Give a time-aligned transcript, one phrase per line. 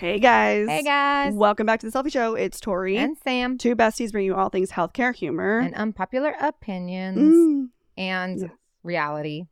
[0.00, 0.66] Hey guys.
[0.66, 1.34] Hey guys.
[1.34, 2.34] Welcome back to the Cellfie Show.
[2.34, 2.96] It's Tori.
[2.96, 3.58] And Sam.
[3.58, 7.68] Two besties bring you all things healthcare, humor, And unpopular opinions Mm.
[7.98, 8.50] and
[8.82, 9.44] reality.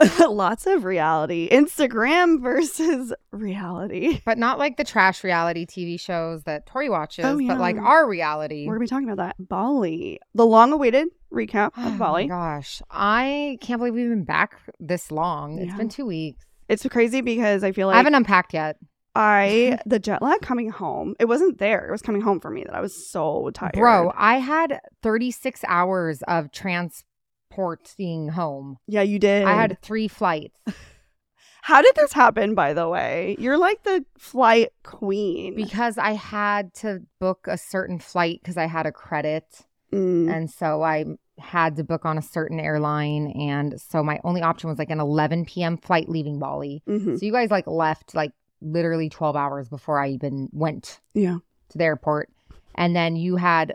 [0.20, 1.50] lots of reality.
[1.50, 4.22] Instagram versus reality.
[4.24, 8.08] But not like the trash reality TV shows that Tori watches, Oh, but like our
[8.08, 8.66] reality.
[8.66, 9.36] We're gonna be talking about that.
[9.46, 10.20] Bali.
[10.34, 12.26] The long-awaited recap Oh of my Bali.
[12.28, 12.80] gosh.
[12.90, 15.58] I can't believe we've been back this long.
[15.58, 16.46] It's been two weeks.
[16.70, 18.78] It's crazy because I feel like I haven't unpacked yet.
[19.16, 21.14] I the jet lag coming home.
[21.18, 21.86] It wasn't there.
[21.88, 23.72] It was coming home for me that I was so tired.
[23.74, 28.78] Bro, I had 36 hours of transporting home.
[28.86, 29.44] Yeah, you did.
[29.44, 30.58] I had three flights
[31.62, 33.34] How did this happen, by the way?
[33.40, 35.56] You're like the flight queen.
[35.56, 39.44] because I had to book a certain flight because I had a credit.
[39.92, 40.32] Mm.
[40.32, 41.06] And so I
[41.38, 43.32] had to book on a certain airline.
[43.32, 45.76] And so my only option was like an 11 p.m.
[45.76, 46.84] flight leaving Bali.
[46.88, 47.18] Mhm.
[47.18, 48.30] So you guys like left like
[48.70, 51.38] literally 12 hours before I even went Yeah.
[51.70, 52.30] to the airport.
[52.74, 53.74] And then you had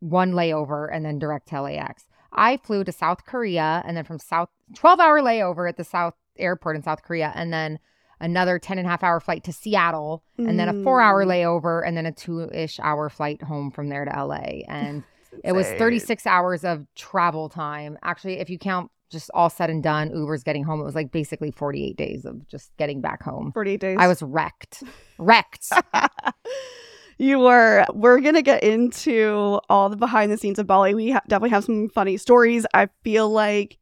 [0.00, 2.06] one layover and then direct to LAX.
[2.32, 6.14] I flew to South Korea and then from South 12 hour layover at the South
[6.38, 7.78] airport in South Korea and then
[8.20, 11.28] another 10 and a half hour flight to Seattle and then a four hour Mm.
[11.28, 14.62] layover and then a two ish hour flight home from there to LA.
[14.68, 15.02] And
[15.44, 17.98] it was 36 hours of travel time.
[18.02, 21.10] Actually, if you count just all said and done, Uber's getting home, it was like
[21.10, 23.52] basically 48 days of just getting back home.
[23.52, 23.96] 48 days.
[24.00, 24.82] I was wrecked.
[25.18, 25.70] Wrecked.
[27.18, 27.84] you were.
[27.92, 30.94] We're gonna get into all the behind the scenes of Bali.
[30.94, 32.64] We ha- definitely have some funny stories.
[32.72, 33.78] I feel like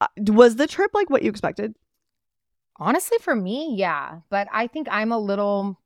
[0.00, 1.74] uh, was the trip like what you expected?
[2.76, 4.20] Honestly, for me, yeah.
[4.30, 5.78] But I think I'm a little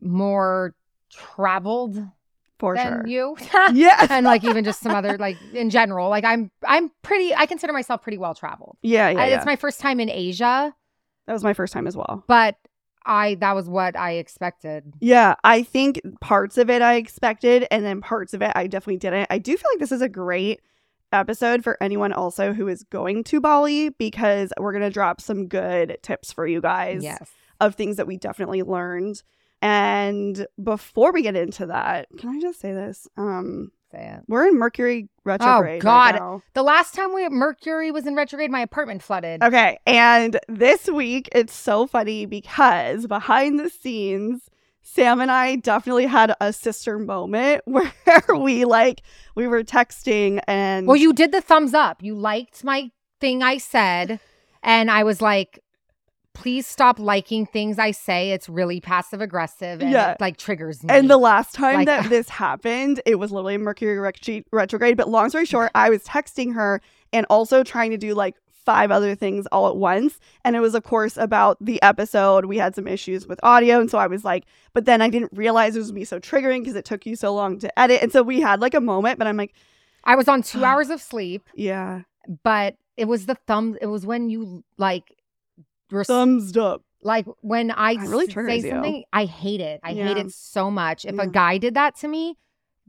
[0.00, 0.74] more
[1.10, 2.02] traveled
[2.58, 3.06] For than sure.
[3.06, 3.36] you.
[3.72, 4.06] Yeah.
[4.10, 6.08] and like even just some other like in general.
[6.08, 8.76] Like I'm I'm pretty I consider myself pretty well traveled.
[8.82, 9.36] yeah, yeah, I- yeah.
[9.36, 10.74] It's my first time in Asia,
[11.26, 12.24] that was my first time as well.
[12.26, 12.56] but
[13.06, 14.92] I that was what I expected.
[15.00, 18.98] Yeah, I think parts of it I expected, and then parts of it I definitely
[18.98, 19.28] didn't.
[19.30, 20.60] I do feel like this is a great
[21.10, 25.96] episode for anyone also who is going to Bali because we're gonna drop some good
[26.02, 27.30] tips for you guys Yes.
[27.60, 29.22] of things that we definitely learned.
[29.60, 33.08] And before we get into that, can I just say this?
[33.16, 34.24] Um, Say it.
[34.28, 35.80] we're in Mercury retrograde.
[35.80, 36.20] Oh, God.
[36.20, 36.40] right.
[36.54, 39.42] The last time we Mercury was in retrograde, my apartment flooded.
[39.42, 44.42] Okay, and this week it's so funny because behind the scenes,
[44.82, 47.92] Sam and I definitely had a sister moment where
[48.36, 49.02] we like
[49.34, 52.02] we were texting and Well, you did the thumbs up.
[52.02, 54.20] You liked my thing I said,
[54.62, 55.60] and I was like,
[56.38, 58.30] please stop liking things I say.
[58.30, 60.12] It's really passive aggressive and Yeah.
[60.12, 60.94] it like triggers me.
[60.94, 64.96] and the last time Like- that this happened, it was literally Mercury retro- retrograde.
[64.96, 66.80] But long story short, I was texting her
[67.12, 70.18] and also trying to do like five other things all at once.
[70.44, 72.44] And it was, of course, about the episode.
[72.44, 73.80] We had some issues with audio.
[73.80, 74.44] And so I was like,
[74.74, 77.06] but then I didn't realize it was going to be so triggering because it took
[77.06, 78.02] you so long to edit.
[78.02, 79.54] And so we had like a moment, but I'm like,
[80.04, 82.02] I was on two hours of sleep, yeah,
[82.44, 83.76] but it was the thumb.
[83.80, 85.14] It was when you like,
[85.90, 86.82] res- thumbs up.
[87.02, 88.70] like when I, It really s- triggers say you.
[88.74, 89.80] something, I hate it.
[89.82, 91.04] I hate it so much.
[91.04, 91.22] If Yeah.
[91.22, 92.36] a guy did that to me,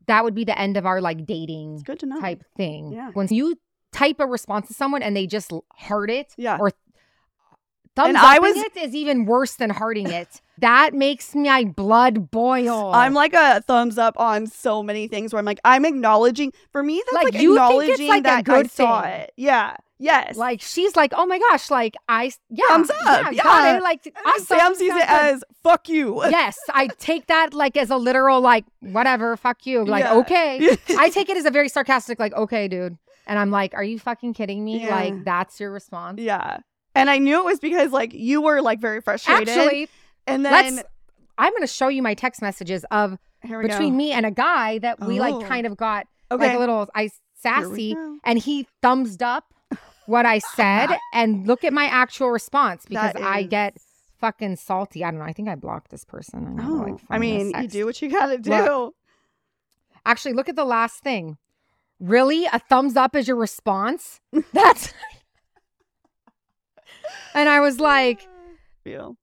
[0.07, 2.19] that would be the end of our like dating It's good to know.
[2.19, 2.91] type thing.
[2.91, 3.11] Yeah.
[3.13, 3.55] When you
[3.91, 6.57] type a response to someone and they just l- heart it, Yeah.
[6.59, 6.71] or
[7.95, 10.41] thumbs And up I was- it is even worse than hearting it.
[10.59, 12.91] that makes my blood boil.
[12.93, 16.51] I'm like a thumbs up on so many things where I'm like, I'm acknowledging.
[16.71, 19.03] For me, that's like, Like, you think it's acknowledging like a that I good saw
[19.03, 19.31] it.
[19.37, 19.75] Yeah.
[20.01, 20.37] Yes.
[20.37, 23.43] like she's like, oh my gosh, like I yeah, Thumbs up, yeah, yeah.
[23.43, 23.83] got it.
[23.83, 26.23] Like awesome, Sam sees it as fuck you.
[26.29, 30.15] yes, I take that like as a literal like whatever, fuck you, like Yeah.
[30.15, 30.77] okay.
[30.97, 33.99] I take it as a very sarcastic like okay, dude, and I'm like, are you
[33.99, 34.83] fucking kidding me?
[34.85, 34.95] Yeah.
[34.95, 36.19] Like that's your response.
[36.21, 36.59] yeah.
[36.95, 39.49] And I knew it was because like you were like very frustrated.
[39.49, 39.89] Actually,
[40.27, 40.87] and then let's.
[41.37, 43.97] I'm gonna show you my text messages of between go.
[43.97, 45.23] me and a guy that we Oh.
[45.29, 46.47] like kind of got okay.
[46.47, 47.95] like a little I sassy
[48.25, 49.53] and he thumbs up
[50.09, 53.77] what I said and look at my actual response because That I get
[54.17, 55.03] fucking salty.
[55.03, 55.25] I don't know.
[55.25, 56.57] I think I blocked this person.
[56.59, 58.49] I, gotta, like, Oh, I mean, you do what you gotta do.
[58.49, 58.95] Look.
[60.05, 61.37] Actually, look at the last thing.
[61.99, 64.19] Really, a thumbs up is your response?
[64.53, 64.93] That's.
[67.35, 68.27] and I was like,
[68.83, 69.15] Feel.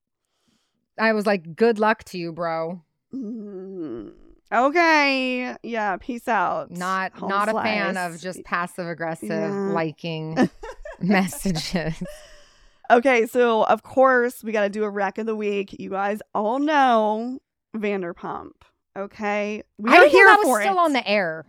[0.99, 2.83] I was like, good luck to you, bro.
[3.15, 4.12] Mm,
[4.53, 5.57] Okay.
[5.63, 5.97] Yeah.
[5.99, 6.71] Peace out.
[6.71, 9.49] Not Home not a fan of just passive aggressive Yeah.
[9.73, 10.49] liking
[11.01, 12.03] messages.
[12.91, 15.75] Okay, so of course we got to do a wreck of the week.
[15.81, 17.39] You guys all know
[17.77, 18.53] Vanderpump.
[18.97, 20.79] Okay, we I didn't know here that was for still it.
[20.79, 21.45] on the air.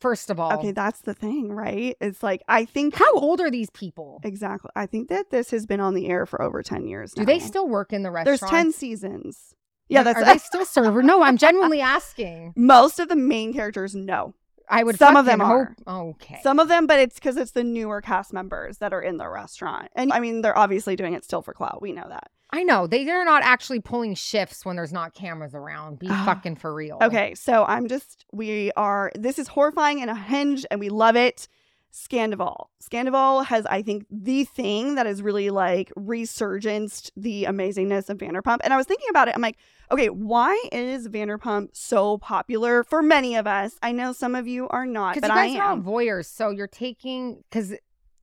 [0.00, 1.96] First of all, Okay, that's the thing, right?
[2.00, 4.20] It's like I think how old are these people?
[4.22, 4.70] exactly.
[4.76, 7.12] I think that this has been on the air for over ten years.
[7.12, 7.26] Do now.
[7.26, 8.40] they still work in the restaurant?
[8.40, 9.54] There's ten seasons.
[9.88, 11.02] Yeah, that's are they still server?
[11.02, 12.52] No, I'm genuinely asking.
[12.56, 13.94] most of the main characters.
[13.94, 14.34] No,
[14.68, 14.98] I would.
[14.98, 16.40] Some of them hope- Okay.
[16.42, 19.28] some of them, but it's because it's the newer cast members that are in the
[19.28, 21.80] restaurant, and I mean they're obviously doing it still for clout.
[21.80, 22.30] We know that.
[22.50, 25.98] I know they they're not actually pulling shifts when there's not cameras around.
[25.98, 26.24] Be Ah.
[26.24, 26.98] fucking for real.
[27.02, 31.16] Okay, so I'm just we are this is horrifying and a hinge and we love
[31.16, 31.48] it.
[31.96, 32.66] Scandoval.
[32.82, 38.58] Scandoval has, I think, the thing that has really like resurgenced the amazingness of Vanderpump.
[38.62, 39.34] And I was thinking about it.
[39.34, 39.56] I'm like,
[39.90, 43.76] okay, why is Vanderpump so popular for many of us?
[43.82, 45.82] I know some of you are not, but you I guys are all am.
[45.82, 47.72] voyeurs, so you're taking because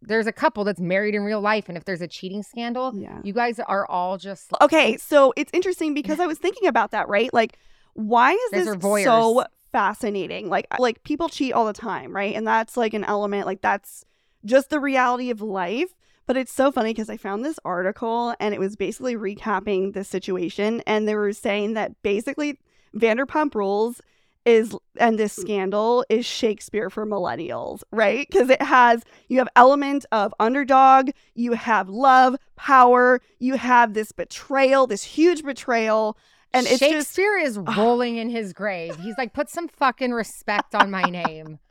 [0.02, 3.22] there's a couple that's married in real life, and if there's a cheating scandal, Yeah.
[3.24, 7.08] you guys are all just Okay, so it's interesting because I was thinking about that,
[7.08, 7.34] right?
[7.34, 7.58] Like,
[7.94, 10.48] why is Guys this so fascinating?
[10.48, 12.34] Like, like people cheat all the time, right?
[12.34, 14.06] And that's like an element, like that's
[14.46, 15.94] just the reality of life.
[16.26, 20.06] But it's so funny because I found this article and it was basically recapping the
[20.06, 22.60] situation, and they were saying that basically
[22.96, 24.00] Vanderpump Rules
[24.46, 28.28] is and this scandal is Shakespeare for millennials, right?
[28.30, 34.12] Because it has you have element of underdog, you have love, power, you have this
[34.12, 36.18] betrayal, this huge betrayal,
[36.54, 38.96] and it's just Shakespeare is rolling in his grave.
[38.98, 41.60] He's like, put some fucking respect on my name.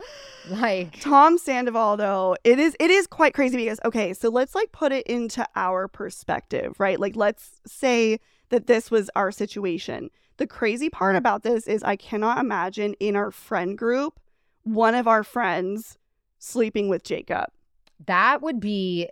[0.50, 4.72] Like, Tom Sandoval though, it is it is quite crazy because okay, so let's like
[4.72, 6.98] put it into our perspective, right?
[6.98, 8.18] Like let's say
[8.48, 10.10] that this was our situation.
[10.38, 14.18] The crazy part about this is I cannot imagine in our friend group
[14.64, 15.96] one of our friends
[16.38, 17.46] sleeping with Jacob,
[18.06, 19.08] that would be,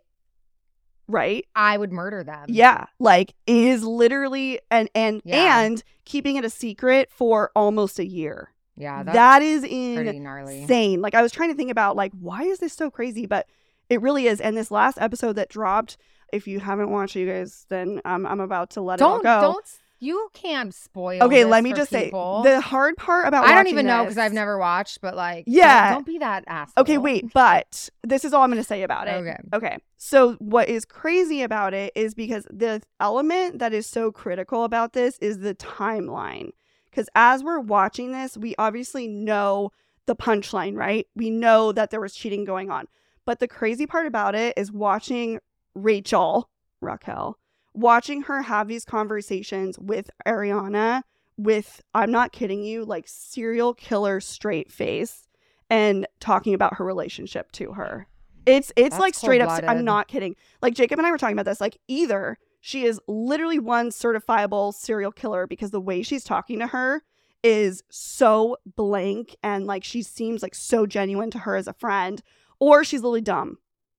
[1.11, 1.47] right?
[1.55, 2.47] I would murder them.
[2.49, 5.61] Yeah, like it is literally and and Yeah.
[5.63, 8.53] and keeping it a secret for almost a year.
[8.77, 9.03] Yeah.
[9.03, 10.63] That's that is pretty gnarly.
[10.63, 11.03] insane.
[11.03, 13.47] Like I was trying to think about like why is this so crazy, but
[13.89, 14.41] it really is.
[14.41, 15.97] And this last episode that dropped,
[16.33, 19.29] if you haven't watched, it, you guys, then I'm I'm about to let Don't, it
[19.29, 19.53] all go.
[19.53, 19.67] don't,
[20.01, 21.23] you can't spoil.
[21.23, 22.43] okay, let me just people.
[22.43, 25.45] say the hard part about I don't even know because I've never watched, but like,
[25.47, 25.91] Yeah.
[25.91, 26.83] don't, don't be that asshole.
[26.83, 29.13] Okay, wait, but this is all I'm going to say about it.
[29.13, 29.37] Okay.
[29.53, 29.79] Okay.
[29.99, 34.95] So what is crazy about it is because the element that is so critical about
[34.95, 36.51] this is the timeline.
[36.91, 39.71] Because as we're watching this, we obviously know
[40.07, 41.07] the punchline, right?
[41.15, 42.87] We know that there was cheating going on.
[43.27, 45.39] But the crazy part about it is watching
[45.75, 46.49] Rachel,
[46.81, 47.39] Raquel,
[47.75, 51.03] watching her have these conversations with Ariana
[51.37, 55.29] with, I'm not kidding you, like serial killer straight face
[55.69, 58.07] and talking about her relationship to her.
[58.47, 59.63] It's it's That's like straight up.
[59.67, 60.35] I'm not kidding.
[60.63, 61.61] Like Jacob and I were talking about this.
[61.61, 66.67] Like either she is literally one certifiable serial killer because the way she's talking to
[66.69, 67.03] her
[67.43, 72.23] is so blank and like she seems like so genuine to her as a friend,
[72.59, 73.59] or she's literally dumb.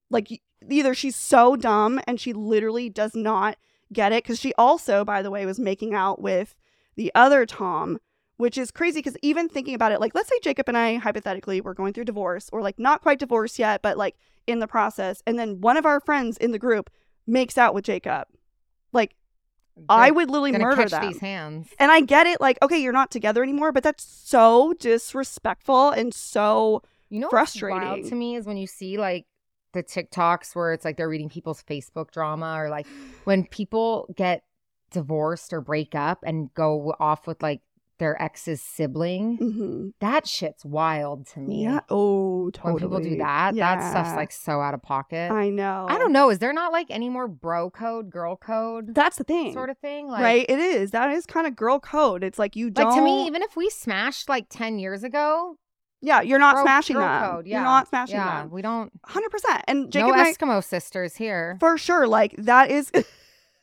[0.09, 0.29] Like
[0.69, 3.58] either she's so dumb and she literally does not
[3.92, 6.56] get it because she also, by the way, was making out with
[6.96, 8.00] the other Tom
[8.38, 11.62] which is crazy because even thinking about it, like let's say Jacob and I hypothetically
[11.62, 14.16] were going through divorce or like not quite divorced yet, but like
[14.48, 16.90] in the process, and then one of our friends in the group
[17.28, 18.28] makes out with Jacob.
[18.92, 19.16] Like
[19.88, 21.07] I They're would literally murder them.
[21.07, 21.68] these hands.
[21.78, 26.12] And I get it, like, okay, you're not together anymore, but that's so disrespectful and
[26.12, 28.09] so You know, what's wild frustrating.
[28.09, 29.28] to me is when you see like
[29.73, 32.87] the TikToks where it's like they're reading people's Facebook drama, or like
[33.25, 34.44] when people get
[34.92, 37.61] divorced or break up and go off with like
[37.97, 39.37] their ex's sibling.
[39.37, 39.94] mhm.
[39.99, 41.63] That shit's wild to me.
[41.66, 41.81] yeah.
[41.87, 42.73] Oh, totally.
[42.73, 45.31] When people do that, that stuff's like so out of pocket.
[45.31, 45.85] I know.
[45.87, 46.31] I don't know.
[46.31, 49.78] Is there not like any more bro code, girl code That's the thing, sort of
[49.78, 50.07] thing?
[50.07, 50.45] Like, right?
[50.49, 50.90] It is.
[50.92, 52.23] That is kind of girl code.
[52.23, 52.87] It's like you don't.
[52.87, 55.57] Like to me, even if we smashed like 10 years ago,
[56.02, 57.31] yeah, you're not bro- smashing girl them.
[57.31, 57.58] code, yeah.
[57.58, 58.52] You're not smashing yeah, them.
[58.52, 58.92] we don't.
[59.06, 59.64] Hundred percent.
[59.68, 61.58] And Jacob no and I, Eskimo sisters here.
[61.60, 62.92] for sure, like that is.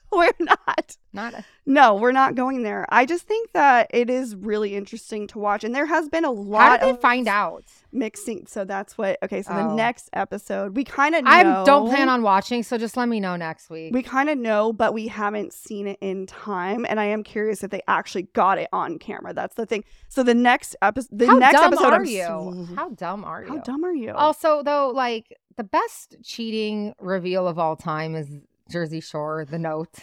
[0.12, 0.96] we're not.
[1.12, 1.34] Not
[1.66, 2.86] No, we're not going there.
[2.90, 6.28] I just think that it is really interesting to watch, and there has been a
[6.28, 7.64] how lot did they of find out?
[7.92, 8.46] mixing.
[8.46, 9.18] So that's what.
[9.22, 9.74] Okay, so the Oh.
[9.74, 11.22] next episode, we kind of.
[11.26, 13.94] I don't plan on watching, so just let me know next week.
[13.94, 17.64] We kind of know, but we haven't seen it in time, and I am curious
[17.64, 19.32] if they actually got it on camera.
[19.32, 19.84] That's the thing.
[20.08, 22.66] So the next episode, the How next dumb episode, are I'm you?
[22.70, 23.48] s- How dumb are you?
[23.48, 24.12] How dumb are you?
[24.12, 28.28] Also, though, like the best cheating reveal of all time is
[28.70, 29.94] Jersey Shore, the note.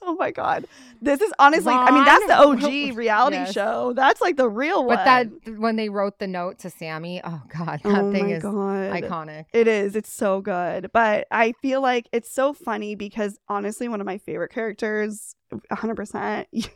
[0.00, 0.64] Oh my god,
[1.02, 1.74] this is honestly.
[1.74, 3.52] I mean, that's the Ron- OG reality Yes.
[3.52, 3.92] show.
[3.94, 4.96] That's like the real one.
[4.96, 8.42] But that when they wrote the note to Sammy, oh god, that oh thing is
[8.42, 8.92] god.
[8.92, 9.44] iconic.
[9.52, 9.94] It is.
[9.94, 10.90] It's so good.
[10.94, 16.46] But I feel like it's so funny because honestly, one of my favorite characters 100%.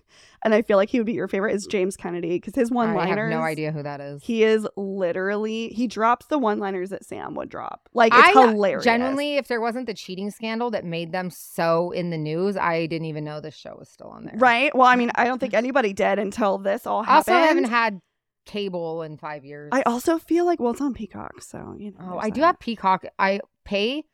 [0.45, 2.89] And I feel like he would be your favorite is James Kennedy because his one
[2.89, 3.31] I have liners.
[3.31, 4.25] no idea who that is.
[4.25, 7.89] He is literally, he drops the one liners that Sam would drop.
[7.95, 8.83] Like, it's I hilarious.
[8.83, 12.87] Genuinely, if there wasn't the cheating scandal that made them so in the news, I
[12.87, 14.35] didn't even know this show was still on there.
[14.37, 14.75] Right?
[14.75, 17.45] Well, I mean, I don't think anybody did until this all happened Also.
[17.45, 18.01] I haven't had
[18.45, 19.69] cable in five years.
[19.73, 21.41] I also feel like, well, it's on Peacock.
[21.41, 22.15] So, you know.
[22.15, 22.47] Oh, I do that.
[22.47, 23.05] have Peacock.
[23.17, 24.07] I pay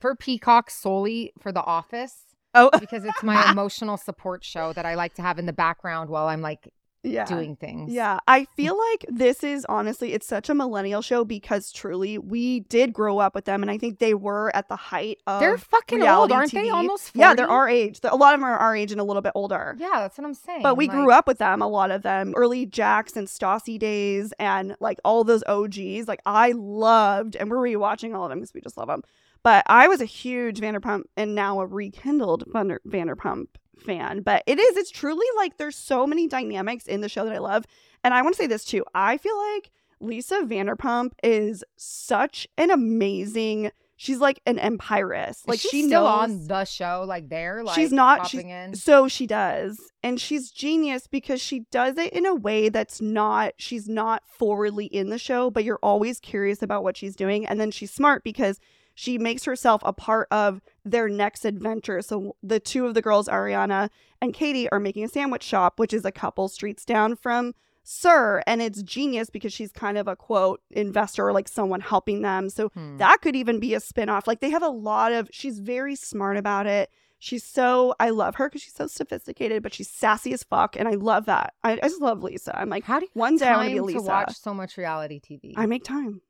[0.00, 4.94] for Peacock solely for The Office Oh, because it's my emotional support show that I
[4.94, 7.24] like to have in the background while I'm like yeah.
[7.24, 7.92] doing things.
[7.92, 12.60] Yeah, I feel like this is honestly, it's such a millennial show because truly we
[12.60, 15.40] did grow up with them, and I think they were at the height of.
[15.40, 16.70] They're fucking old, aren't they?
[16.70, 17.18] Almost 40?
[17.18, 18.00] Yeah, they're our age.
[18.04, 19.74] A lot of them are our age and a little bit older.
[19.78, 20.62] Yeah, that's what I'm saying.
[20.62, 23.78] But we Like, grew up with them, a lot of them, early Jax and Stassi
[23.78, 26.06] days, and like all those OGs.
[26.06, 29.02] Like I loved, and we're rewatching all of them because we just love them.
[29.44, 33.46] But I was a huge Vanderpump and now a rekindled Vander- Vanderpump
[33.84, 34.20] fan.
[34.22, 37.38] But it is, it's truly like there's so many dynamics in the show that I
[37.38, 37.64] love.
[38.04, 38.84] And I want to say this too.
[38.94, 39.70] I feel like
[40.00, 43.70] Lisa Vanderpump is such an amazing.
[43.96, 45.42] She's like an empiress.
[45.46, 48.74] Like she she still knows on the show, like there, like She's not- popping in.
[48.74, 49.78] so she does.
[50.02, 54.86] And she's genius because she does it in a way that's not, she's not forwardly
[54.86, 57.46] in the show, but you're always curious about what she's doing.
[57.46, 58.58] And then she's smart because
[58.94, 62.02] she makes herself a part of their next adventure.
[62.02, 65.92] So the two of the girls, Ariana and Katie, are making a sandwich shop, which
[65.94, 68.42] is a couple streets down from SUR.
[68.46, 72.48] And it's genius because she's kind of a quote investor or like someone helping them.
[72.50, 72.96] So Hmm.
[72.98, 76.36] that could even be a spin-off like they have a lot of she's very smart
[76.36, 80.42] about it she's so i love her because she's so sophisticated but she's sassy as
[80.42, 83.10] fuck and i love that i, I just love lisa i'm like How do you
[83.14, 85.54] one day i want to be lisa to watch so much reality TV?
[85.56, 86.20] i make time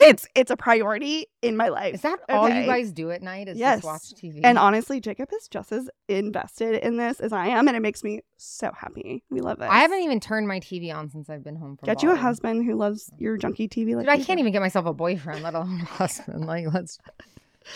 [0.00, 3.48] it's it's a priority in my life Is that all you guys do at night?
[3.48, 3.82] Is Yes.
[3.82, 4.40] just watch TV?
[4.42, 8.02] and honestly jacob is just as invested in this as i am and it makes
[8.02, 11.44] me so happy we love it I haven't even turned my TV on since I've
[11.44, 11.86] been home from.
[11.86, 14.40] get you a husband who loves your junky tv like Dude, I can't do.
[14.40, 16.46] even get myself a boyfriend, let alone a husband.
[16.46, 16.98] Like, let's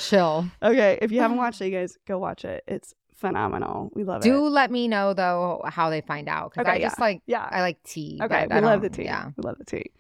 [0.00, 0.46] chill.
[0.62, 4.22] okay if you haven't watched it you guys go watch it it's phenomenal we love
[4.22, 6.98] Do it Do let me know though how they find out because Okay, I just
[6.98, 8.18] like yeah I like tea.
[8.22, 9.04] Okay, we love the tea.
[9.04, 9.30] Yeah.
[9.36, 9.92] We love the tea.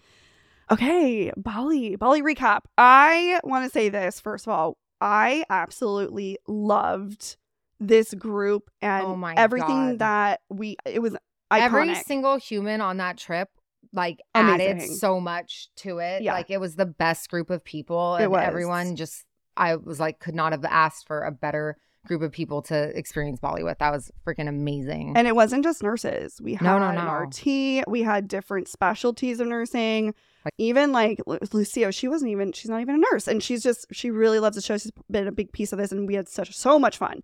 [0.70, 1.96] Okay, Bali.
[1.96, 2.60] Bali recap.
[2.78, 4.78] I want to say this first of all.
[5.00, 7.36] I absolutely loved
[7.80, 9.98] this group and Oh everything God.
[9.98, 11.14] that we it was
[11.52, 11.60] iconic.
[11.60, 13.48] Every single human on that trip
[13.92, 16.22] like added so much to it.
[16.22, 16.32] Yeah.
[16.32, 18.16] Like it was the best group of people.
[18.16, 18.42] It And was.
[18.42, 19.24] everyone just
[19.56, 23.40] I was like could not have asked for a better group of people to experience
[23.40, 23.78] Bali with.
[23.78, 25.14] That was freaking amazing.
[25.16, 26.40] and it wasn't just nurses.
[26.42, 27.10] We had No, no, no.
[27.10, 27.84] RT.
[27.88, 30.14] We had different specialties of nursing.
[30.44, 32.52] Like- even like Lu- Lucio, she wasn't even.
[32.52, 34.76] She's not even a nurse, and she's just she really loves the show.
[34.76, 37.22] She's been a big piece of this, and we had such so much fun.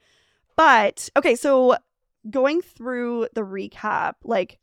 [0.57, 1.77] But okay, so
[2.31, 4.59] going through the recap, like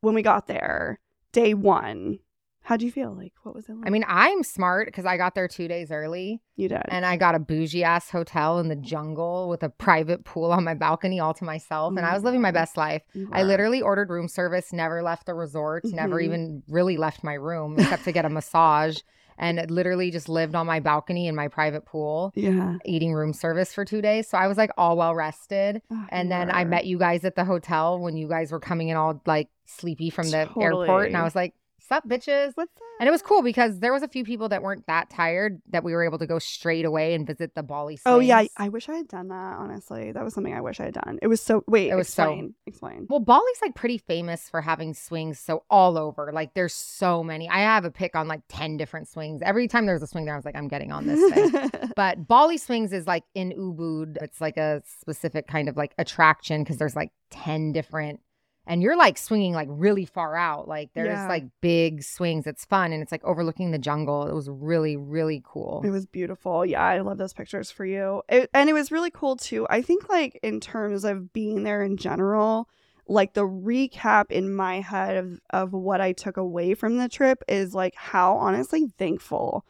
[0.00, 0.98] when we got there,
[1.32, 2.18] day one,
[2.62, 3.12] how'd you feel?
[3.12, 3.86] Like what was it like?
[3.86, 6.82] I mean, I'm smart because I got there two days early you did.
[6.88, 10.64] and I got a bougie ass hotel in the jungle with a private pool on
[10.64, 11.96] my balcony all to myself.
[11.96, 13.02] And I was living my best life.
[13.32, 16.24] I literally ordered room service, never left the resort, never Mhm.
[16.24, 18.98] even really left my room except to get a massage.
[19.38, 22.76] And it literally just lived on my balcony in my private pool, yeah.
[22.84, 24.28] eating room service for two days.
[24.28, 25.80] So I was like all well rested.
[25.90, 28.60] Oh, And you then I met you guys at the hotel when you guys were
[28.60, 31.08] coming in all like sleepy from the airport.
[31.08, 31.54] And I was like,
[31.88, 32.52] Sup, bitches?
[32.54, 35.60] What's And it was cool because there was a few people that weren't that tired
[35.70, 38.44] that we were able to go straight away and visit the Bali Oh yeah.
[38.56, 39.56] I wish I had done that.
[39.58, 41.18] Honestly, that was something I wish I had done.
[41.20, 41.64] It was so.
[41.66, 42.54] Wait, It was so- explain.
[42.66, 43.06] Explain.
[43.10, 46.30] Well, Bali's like pretty famous for having swings so all over.
[46.32, 47.48] Like there's so many.
[47.48, 49.42] I have a pick on like 10 different swings.
[49.42, 51.70] Every time there's a swing there, I was like, I'm getting on this thing.
[51.96, 54.18] but Bali swings is like in Ubud.
[54.22, 58.20] It's like a specific kind of like attraction because there's like 10 different
[58.66, 60.68] and you're like swinging like really far out.
[60.68, 61.28] Like there's Yeah.
[61.28, 62.46] like big swings.
[62.46, 64.26] It's fun and it's like overlooking the jungle.
[64.28, 65.82] It was really, really cool.
[65.84, 66.64] It was beautiful.
[66.64, 68.22] Yeah, I love those pictures for you.
[68.28, 69.66] It, and it was really cool too.
[69.68, 72.68] I think like in terms of being there in general,
[73.08, 77.42] like the recap in my head of of what I took away from the trip
[77.48, 79.64] is like how honestly thankful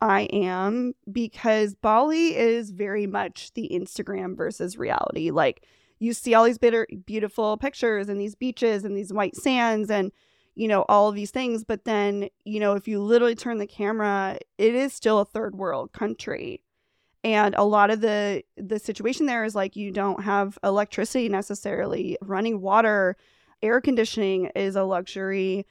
[0.00, 5.30] I am because Bali is very much the Instagram versus reality.
[5.30, 5.64] Like
[5.98, 10.12] you see all these bitter, beautiful pictures and these beaches and these white sands and
[10.58, 13.66] you know all of these things but then you know if you literally turn the
[13.66, 16.62] camera it is still a third world country
[17.22, 22.18] and a lot of the the situation there is like you don't have electricity necessarily
[22.20, 23.16] running water
[23.62, 25.64] air conditioning is a luxury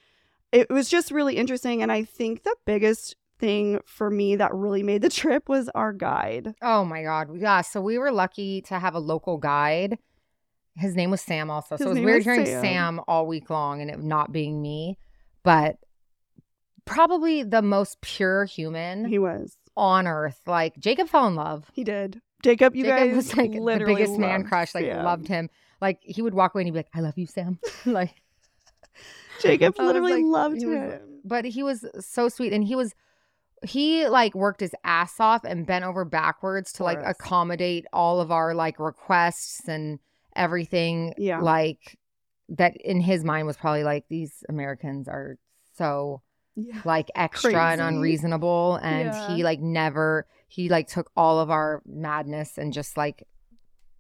[0.54, 4.84] it was just really interesting and i think the biggest thing for me that really
[4.84, 7.38] made the trip was our guide Oh my God.
[7.38, 7.62] Yeah.
[7.62, 10.00] So we were lucky to have a local guide.
[10.78, 11.76] His name was Sam also.
[11.76, 12.62] His so it was weird was hearing Sam.
[12.64, 13.02] Sam.
[13.08, 14.98] all week long and it not being me,
[15.44, 15.78] but
[16.86, 19.58] probably the most pure human He was.
[19.76, 20.40] on earth.
[20.46, 21.70] Like Jacob fell in love.
[21.74, 22.22] He did.
[22.44, 24.76] Jacob, you Jacob guys was like the biggest man crush.
[24.76, 25.04] Like Sam.
[25.04, 25.50] loved him.
[25.82, 28.14] Like he would walk away and he'd be like, "I love you, Sam." like,
[29.42, 31.02] Jacob literally like- loved he was- him.
[31.24, 32.94] but he was so sweet and he was
[33.68, 38.32] he like worked his ass off and bent over backwards to like accommodate all of
[38.32, 39.98] our like requests and
[40.38, 41.40] everything Yeah.
[41.42, 41.98] like
[42.50, 45.38] that in his mind was probably like these americans are
[45.76, 46.22] so
[46.56, 46.82] Yeah.
[46.86, 49.36] like extra and unreasonable and Yeah.
[49.36, 53.28] he like never he like took all of our madness and just like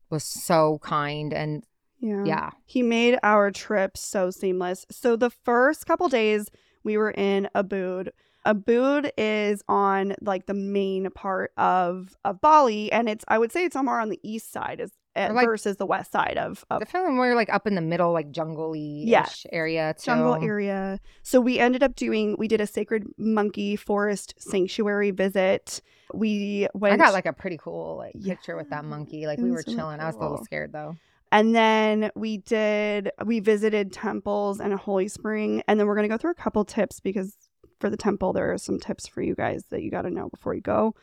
[0.09, 1.63] was so kind and
[1.99, 2.23] Yeah.
[2.25, 4.85] yeah He made our trip so seamless.
[4.89, 6.49] So the first couple days
[6.83, 8.09] we were in Ubud.
[8.45, 13.65] Ubud is on like the main part of of Bali, and it's I would say
[13.65, 14.87] it's somewhere on the east side Or,
[15.17, 17.81] Eh, like- versus the west side of, of the film where like up in the
[17.81, 19.03] middle like jungle-y
[19.51, 20.05] area too.
[20.05, 20.99] jungle area.
[21.23, 25.81] So we ended up doing we did a sacred monkey forest sanctuary visit.
[26.13, 29.25] We went I got like a pretty cool like Yeah, picture with that monkey.
[29.27, 29.99] Like it we were really chilling.
[29.99, 30.95] I was a little scared though.
[31.31, 35.61] And then we did, we visited temples and a holy spring.
[35.67, 37.35] And then we're going to go through a couple tips because
[37.81, 40.29] for the temple, there are some tips for you guys that you got to know
[40.29, 40.95] before you go.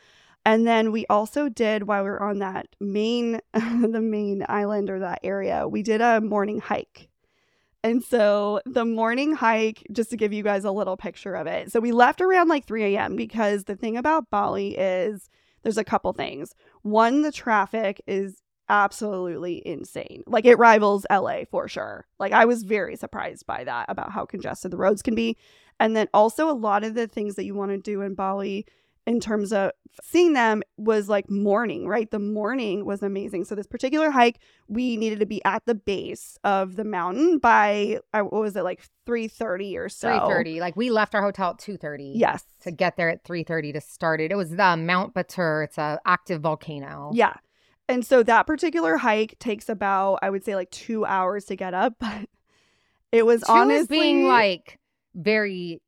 [0.47, 5.01] And then we also did, while we were on that main, the main island or
[5.01, 7.09] that area, we did a morning hike.
[7.83, 11.71] And so the morning hike, just to give you guys a little picture of it.
[11.71, 13.15] So we left around like 3 a.m.
[13.15, 15.29] because the thing about Bali is
[15.63, 16.55] there's a couple things.
[16.83, 20.23] One, the traffic is absolutely insane.
[20.27, 22.07] Like it rivals LA for sure.
[22.19, 25.37] Like I was very surprised by that about how congested the roads can be.
[25.79, 28.67] And then also a lot of the things that you want to do in Bali
[29.07, 29.71] in terms of
[30.03, 32.11] seeing them was like morning, right?
[32.11, 33.45] The morning was amazing.
[33.45, 38.01] So this particular hike, we needed to be at the base of the mountain by
[38.13, 40.09] uh, what was it like 3:30 or so.
[40.09, 40.61] Three thirty.
[40.61, 42.13] Like we left our hotel at two thirty.
[42.17, 42.45] Yes.
[42.63, 44.33] To get there at three thirty to start it.
[44.33, 45.65] It was the Mount Batur.
[45.65, 47.11] It's a active volcano.
[47.13, 47.35] Yeah.
[47.89, 51.75] And so that particular hike takes about, I would say, like two hours to get
[51.75, 52.29] up, but
[53.13, 54.79] it was Two honestly being like
[55.15, 55.81] very,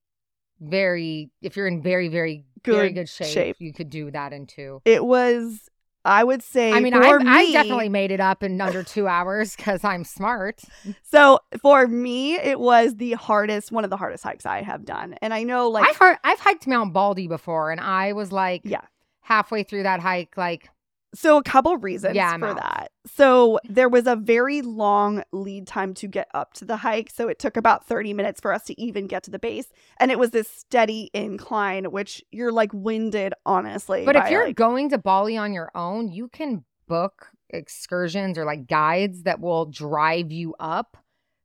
[0.61, 1.31] very.
[1.43, 3.57] If you're in very, very, very Good good shape, shape.
[3.59, 4.83] you could do that in two.
[4.85, 5.69] it was,
[6.05, 9.09] I would say, I mean, I, me, I definitely made it up in under two
[9.09, 10.61] hours because I'm smart.
[11.03, 15.17] So for me, it was the hardest, one of the hardest hikes I have done.
[15.23, 18.63] And I know, like, I've heard, I've hiked Mount Baldy before, and I was like,
[18.65, 18.83] Yeah.
[19.21, 20.71] halfway through that hike, like
[21.17, 22.57] So a couple reasons Yeah, for out.
[22.57, 22.91] that.
[23.07, 27.11] So there was a very long lead time to get up to the hike.
[27.11, 29.69] So it took about 30 minutes for us to even get to the base.
[29.99, 34.05] And it was this steady incline, which you're like winded, honestly.
[34.05, 38.45] But if you're like- going to Bali on your own, you can book excursions or
[38.45, 40.97] like guides that will drive you up.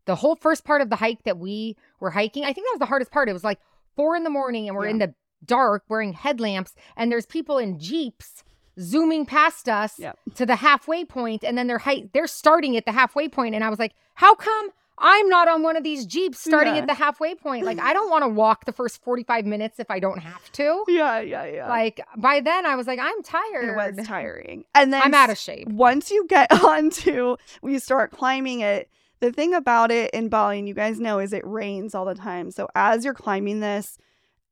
[0.05, 2.79] The whole first part of the hike that we were hiking, I think that was
[2.79, 3.29] the hardest part.
[3.29, 3.59] It was like
[3.95, 5.13] four in the morning and we're in the
[5.45, 8.43] dark wearing headlamps, and there's people in Jeeps
[8.81, 10.17] zooming past us Yep.
[10.35, 13.63] to the halfway point, and then they're hi- they're starting at the halfway point, and
[13.63, 14.69] I was like, how come
[15.03, 16.81] I'm not on one of these Jeeps starting Yeah.
[16.81, 17.65] at the halfway point?
[17.65, 20.83] Like, I don't want to walk the first 45 minutes if I don't have to.
[20.87, 21.67] yeah, yeah, yeah.
[21.69, 23.69] Like by then, I was like, I'm tired.
[23.69, 24.65] it was tiring.
[24.75, 25.67] And then I'm out of shape.
[25.69, 28.89] once you get onto when you start climbing it
[29.21, 32.15] the thing about it in bali and you guys know is it rains all the
[32.15, 33.97] time so as you're climbing this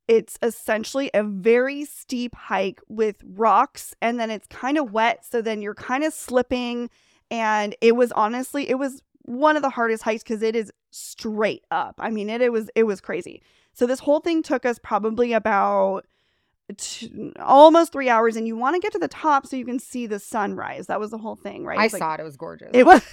[0.09, 5.39] it's essentially a very steep hike with rocks and then it's kind of wet so
[5.41, 6.89] then you're kind of slipping
[7.31, 11.63] and it was honestly it was one of the hardest hikes because it is straight
[11.69, 13.41] up i mean it, it was it was crazy
[13.73, 16.05] so this whole thing took us probably about
[16.77, 19.77] t- almost three hours and you want to get to the top so you can
[19.79, 22.19] see the sunrise that was the whole thing right I like- saw it.
[22.19, 22.71] It was gorgeous.
[22.73, 23.03] it was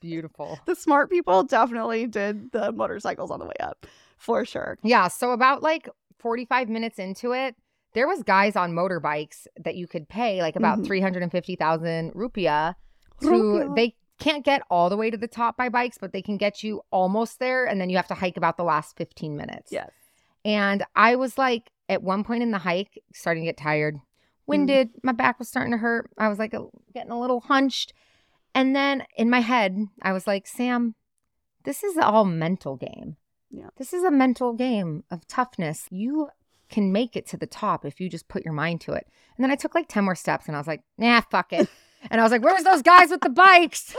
[0.00, 0.58] beautiful.
[0.64, 5.08] the smart people definitely did the motorcycles on the way up for sure Yeah.
[5.08, 5.88] So about like
[6.20, 7.56] 45 minutes into it,
[7.94, 10.86] there was guys on motorbikes that you could pay like about Mhm.
[10.86, 12.74] 350,000 rupiah
[13.20, 13.74] to Rupiah.
[13.74, 16.62] they can't get all the way to the top by bikes, but they can get
[16.62, 19.72] you almost there and then you have to hike about the last 15 minutes.
[19.72, 19.90] yes
[20.44, 23.98] And I was like, at one point in the hike, starting to get tired,
[24.46, 24.90] winded.
[25.02, 26.10] My back was starting to hurt.
[26.16, 27.92] I was like a, getting a little hunched.
[28.54, 30.94] And then in my head, I was like, Sam,
[31.64, 33.16] this is all mental game.
[33.50, 33.68] Yeah.
[33.76, 35.86] This is a mental game of toughness.
[35.90, 36.28] You
[36.70, 39.06] can make it to the top if you just put your mind to it.
[39.36, 41.68] And then I took like 10 more steps and I was like, nah, fuck it.
[42.10, 43.94] and I was like, where's those guys with the bikes?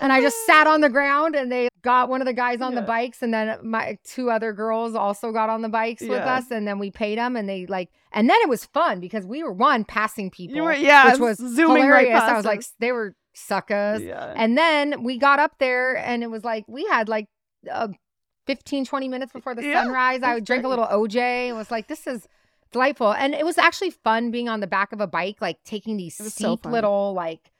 [0.00, 2.74] And I just sat on the ground and they got one of the guys on
[2.74, 3.22] the bikes.
[3.22, 6.50] And then my two other girls also got on the bikes with us.
[6.50, 9.44] And then we paid them and they like, and then it was fun because we
[9.44, 12.08] were one passing people, you were yeah which was zooming hilarious.
[12.08, 14.02] right past I was like, they were suckers.
[14.02, 14.34] Yeah.
[14.36, 17.28] And then we got up there and it was like we had like
[17.70, 17.88] uh,
[18.46, 20.22] 15, 20 minutes before the Yeah, sunrise.
[20.22, 21.48] I would drink a little OJ.
[21.48, 22.28] It was like, this is
[22.72, 23.12] delightful.
[23.12, 26.18] And it was actually fun being on the back of a bike, like taking these
[26.18, 27.50] was so steep little like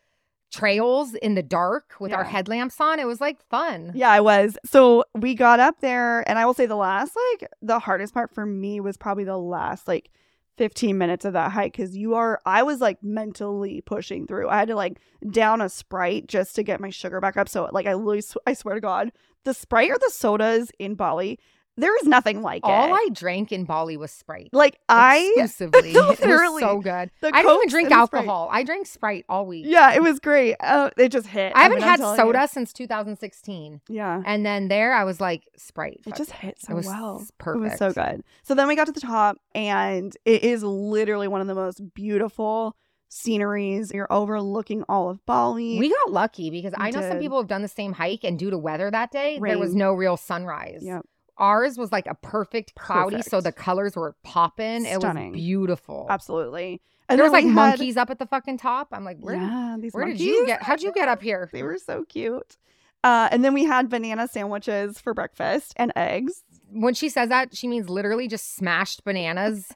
[0.51, 2.99] trails in the dark with our headlamps on.
[3.01, 3.93] It was like fun.
[3.95, 4.59] Yeah, I was.
[4.65, 8.35] So we got up there, and I will say the last, like, the hardest part
[8.35, 10.11] for me was probably the last, like,
[10.59, 14.51] 15 minutes of that hike because you are, I was like mentally pushing through.
[14.51, 17.49] I had to like down a Sprite just to get my sugar back up.
[17.49, 19.13] So, like, I literally, I swear to God,
[19.45, 21.39] the Sprite or the sodas in Bali,
[21.79, 22.91] there is nothing like All it.
[22.91, 24.51] All I drank in Bali was Sprite.
[24.53, 25.91] like, I, exclusively.
[25.95, 27.11] it was so good.
[27.23, 28.21] the I didn't even drink the Sprite.
[28.21, 28.49] alcohol.
[28.53, 29.65] I drank Sprite all week.
[29.67, 30.57] yeah, it was great.
[30.61, 31.53] Uh, it just hit.
[31.57, 32.47] I haven't I'm had soda you.
[32.49, 33.81] since 2016.
[33.89, 34.23] Yeah.
[34.27, 36.01] And then there I was like, Sprite.
[36.07, 37.25] It just hit so it was well.
[37.39, 37.65] Perfect.
[37.65, 38.23] It was so good.
[38.43, 41.81] So then we got to the top, and it is literally one of the most
[41.95, 42.77] beautiful
[43.13, 43.93] sceneries.
[43.93, 45.79] You're overlooking all of Bali.
[45.79, 48.39] We got lucky because We I know some people have done the same hike, and
[48.39, 50.81] due to weather that day, there was no real sunrise.
[50.83, 51.07] Yep.
[51.39, 54.85] Ours was like a perfect cloudy, so the colors were popping.
[54.87, 56.07] It was beautiful.
[56.11, 56.81] Absolutely.
[57.09, 58.89] And there was like had- monkeys up at the fucking top.
[58.93, 60.21] I'm like, where, yeah, these where monkeys.
[60.21, 60.63] did you get?
[60.63, 61.51] How'd you get up here?
[61.53, 62.57] They were so cute.
[63.05, 66.45] Uh, and then we had banana sandwiches for breakfast and eggs.
[66.71, 69.73] When she says that, she means literally just smashed bananas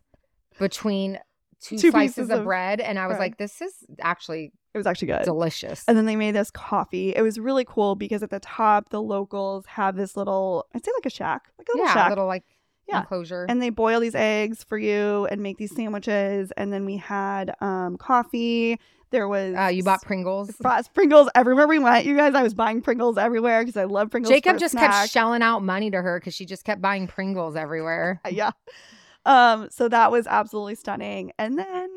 [0.59, 1.19] between
[1.61, 3.21] two, Two slices pieces of, of bread, and I was bread.
[3.31, 5.23] like, this is actually It was actually good.
[5.25, 5.85] delicious.
[5.89, 7.15] And then they made us coffee.
[7.17, 10.91] It was really cool because at the top, the locals have this little, I'd say
[10.97, 12.09] like a shack, like a little yeah, shack.
[12.11, 12.45] little like
[12.89, 13.01] Yeah.
[13.01, 13.47] enclosure.
[13.49, 17.55] and they boil these eggs for you and make these sandwiches and then we had
[17.61, 18.79] um coffee
[19.11, 20.51] there was uh, you bought Pringles.
[20.63, 24.11] Fr- Pringles everywhere we went you guys I was buying Pringles everywhere because I love
[24.11, 27.57] Pringles Jacob just kept shelling out money to her because she just kept buying Pringles
[27.57, 28.21] everywhere.
[28.31, 28.51] yeah
[29.27, 31.91] um so that was absolutely stunning and then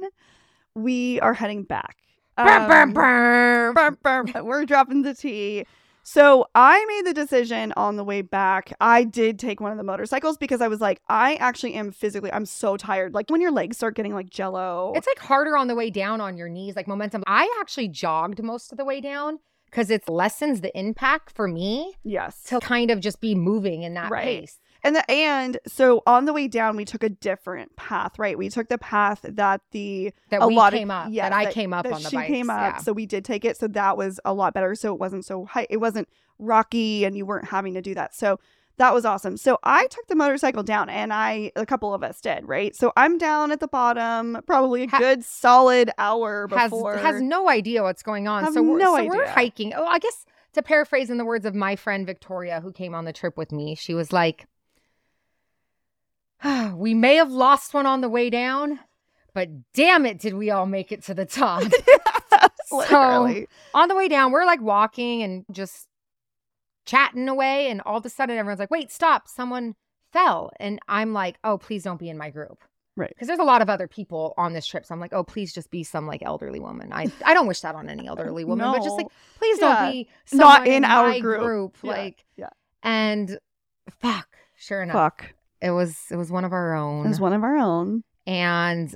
[0.75, 1.95] we are heading back
[2.37, 2.93] Um.
[4.45, 5.65] We're dropping the tea.
[6.03, 8.73] So I made the decision on the way back.
[8.81, 12.31] I did take one of the motorcycles because I was like, I actually am physically,
[12.31, 13.13] I'm so tired.
[13.13, 14.93] Like when your legs start getting like jello.
[14.95, 17.23] It's like harder on the way down on your knees, like momentum.
[17.27, 21.93] I actually jogged most of the way down because it lessens the impact for me
[22.03, 22.41] yes.
[22.43, 24.41] to kind of just be moving in that Right.
[24.41, 24.59] pace.
[24.83, 28.37] And the and so on the way down, we took a different path, right?
[28.37, 31.33] We took the path that the That a we lot came of up, yes, that
[31.33, 32.27] I came up on the she bikes.
[32.27, 32.77] came up, yeah.
[32.77, 33.57] so we did take it.
[33.57, 34.75] So that was a lot better.
[34.75, 35.67] So it wasn't so high.
[35.69, 38.15] It wasn't rocky, and you weren't having to do that.
[38.15, 38.39] So
[38.77, 39.35] that was awesome.
[39.35, 42.73] So I took the motorcycle down, and I a couple of us did, right?
[42.73, 46.95] So I'm down at the bottom, probably a Ha- good solid hour has before.
[46.97, 48.45] has no idea what's going on.
[48.45, 49.73] Have so we're, no so we're hiking.
[49.75, 53.03] Oh, I guess to paraphrase in the words of my friend Victoria, who came on
[53.03, 54.47] the trip with me, she was like,
[56.75, 58.79] "We may have lost one on the way down,
[59.33, 61.63] but damn it, did we all make it to the top?"
[62.71, 63.47] Literally.
[63.73, 65.87] on the way down, we're like walking and just
[66.85, 69.27] chatting away, and all of a sudden, everyone's like, "Wait, stop!
[69.27, 69.75] Someone
[70.13, 72.59] fell!" And I'm like, "Oh, please don't be in my group."
[72.95, 73.09] Right.
[73.09, 74.85] Because there's a lot of other people on this trip.
[74.85, 76.91] So I'm like, oh, please just be some like elderly woman.
[76.91, 79.83] I, I don't wish that on any elderly woman, but just like, please Yeah.
[79.83, 81.77] don't be Not someone in our my group.
[81.81, 81.91] Yeah.
[81.91, 82.49] Like, Yeah.
[82.83, 83.39] and
[84.01, 85.33] fuck, sure enough, Fuck.
[85.61, 87.05] It was, it was one of our own.
[87.05, 88.03] It was one of our own.
[88.27, 88.95] and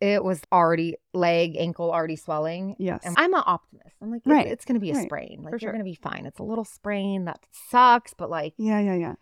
[0.00, 2.76] it was already leg, ankle already swelling.
[2.78, 3.00] Yes.
[3.04, 3.96] And I'm an optimist.
[4.00, 4.46] I'm like, Right.
[4.46, 5.06] it's, to be a Right.
[5.06, 5.38] sprain.
[5.42, 5.72] Like, For you're sure.
[5.72, 6.24] going to be fine.
[6.24, 9.14] It's a little sprain that sucks, but like, yeah, yeah, yeah.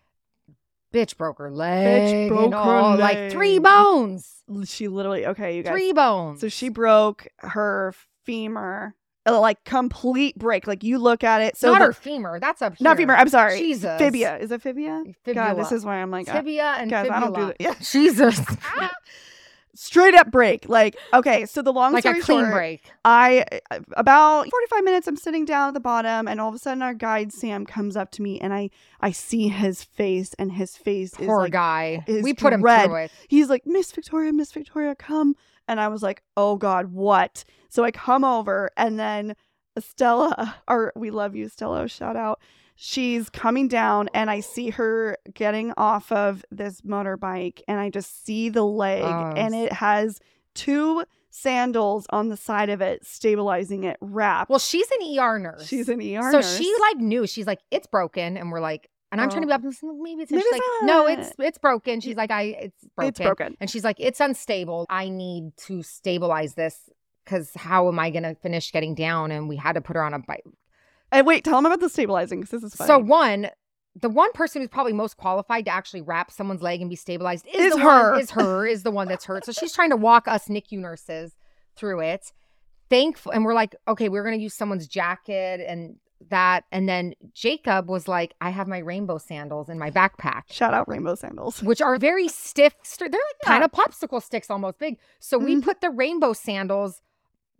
[0.92, 1.86] bitch broke her leg.
[1.86, 4.42] Bitch broke her all, Like, three bones.
[4.66, 5.72] She literally okay, you guys.
[5.72, 6.40] Three bones.
[6.42, 8.94] So she broke her femur,
[9.32, 10.66] like complete break.
[10.66, 11.56] Like you look at it.
[11.56, 12.38] So not the- her femur.
[12.40, 12.84] That's up here.
[12.84, 13.14] not femur.
[13.14, 13.58] I'm sorry.
[13.58, 13.98] Jesus.
[13.98, 14.36] Fibia.
[14.38, 15.02] Is it fibia?
[15.32, 17.16] God, this is why I'm like, uh, tibia and guys, fibula.
[17.16, 17.56] I don't do that.
[17.60, 17.74] Yeah.
[17.80, 18.40] Jesus.
[19.76, 20.68] straight up break.
[20.68, 21.46] Like okay.
[21.46, 22.82] So the long like a story clean short, break.
[23.04, 23.44] I
[23.96, 25.06] about 45 minutes.
[25.06, 27.96] I'm sitting down at the bottom, and all of a sudden, our guide Sam comes
[27.96, 31.52] up to me, and I I see his face, and his face is Poor like
[31.52, 32.04] guy.
[32.06, 33.10] is We put him through it.
[33.28, 35.34] he's like, Miss Victoria, Miss Victoria, come.
[35.68, 37.44] And I was like, oh God, what?
[37.68, 39.34] So I come over and then
[39.78, 42.40] Stella, or we love you, Stella, shout out.
[42.76, 48.24] She's coming down and I see her getting off of this motorbike and I just
[48.26, 50.20] see the leg Oh, and it has
[50.54, 54.50] two sandals on the side of it stabilizing it wrapped.
[54.50, 55.66] Well, she's an ER nurse.
[55.66, 56.56] she's an ER so nurse.
[56.58, 57.26] she like knew.
[57.26, 59.56] She's like, it's broken, and we're like, and I'm trying to be Oh.
[59.56, 59.88] optimistic.
[60.00, 62.00] Maybe it's Maybe it's like, no, it's it's broken.
[62.00, 63.08] She's like, I it's broken.
[63.08, 63.56] it's broken.
[63.60, 64.86] And she's like, it's unstable.
[64.90, 66.90] I need to stabilize this
[67.24, 69.30] because how am I gonna finish getting down?
[69.30, 70.44] And we had to put her on a bike.
[71.16, 72.88] And wait, tell them about the stabilizing because this is funny.
[72.88, 73.48] So one,
[74.00, 77.46] the one person who's probably most qualified to actually wrap someone's leg and be stabilized
[77.46, 78.12] is, Is the her.
[78.12, 79.44] One, is her is the one that's hurt.
[79.46, 81.34] So she's trying to walk us NICU nurses
[81.76, 82.32] through it.
[82.88, 85.96] thankful and we're like okay we're going to use someone's jacket and
[86.30, 90.72] that and then jacob was like i have my rainbow sandals in my backpack Shout
[90.72, 91.62] out rainbow sandals.
[91.62, 93.48] which are very stiff st- they're like Yeah.
[93.48, 95.64] kind of popsicle sticks almost big so we Mhm.
[95.64, 97.02] put the rainbow sandals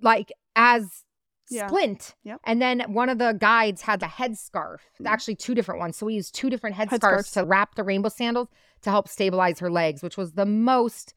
[0.01, 1.03] like as
[1.51, 1.67] Yeah.
[1.69, 2.41] splint Yep.
[2.45, 5.07] and then one of the guides had the headscarf Mhm.
[5.07, 7.33] actually two different ones so we used two different headscarves, Headscarves.
[7.35, 8.49] to wrap the rainbow sandals
[8.83, 11.15] to help stabilize her legs which was the most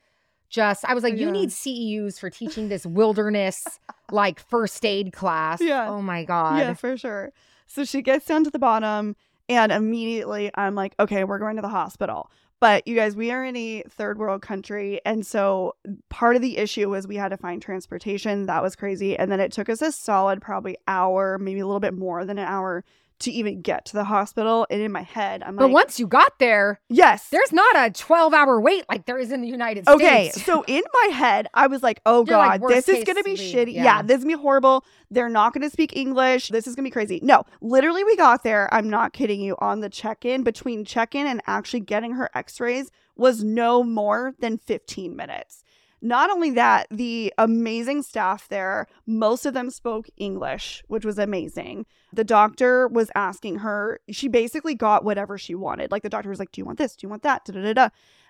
[0.50, 3.66] just i was like you need ceus for teaching this wilderness
[4.12, 5.90] like first aid class Yeah.
[5.90, 7.32] oh my god Yeah, for sure.
[7.68, 9.16] So she gets down to the bottom,
[9.48, 12.32] and immediately I'm like, okay, we're going to the hospital.
[12.60, 15.00] But you guys, we are in a third world country.
[15.06, 15.76] And so
[16.10, 18.48] part of the issue was we had to find transportation.
[18.48, 19.18] That was crazy.
[19.18, 22.38] And then it took us a solid, probably hour, maybe a little bit more than
[22.38, 22.84] an hour
[23.20, 24.66] to even get to the hospital.
[24.70, 27.30] And in my head, I'm like but like, once you got there yes.
[27.30, 30.64] there's not a 12 hour wait like there is in the united states Okay, so
[30.68, 33.56] in my head, I was like, "Oh You're like, God, this is gonna be lead,
[33.56, 33.74] shitty.
[33.74, 33.84] yeah.
[33.84, 34.02] Yeah.
[34.02, 34.86] this is gonna be horrible.
[35.12, 36.50] They're not gonna speak English.
[36.50, 38.74] This is gonna be crazy." No, literally, we got there.
[38.74, 39.56] I'm not kidding you.
[39.60, 45.16] On the check-in, between check-in and actually getting her X-rays, was no more than 15
[45.16, 45.64] minutes.
[46.02, 51.86] Not only that, the amazing staff there, most of them spoke English, which was amazing.
[52.14, 55.92] The doctor was asking her, she basically got whatever she wanted.
[55.92, 56.96] Like the doctor was like, Do you want this?
[56.96, 57.44] Do you want that?
[57.46, 57.90] Da da da da.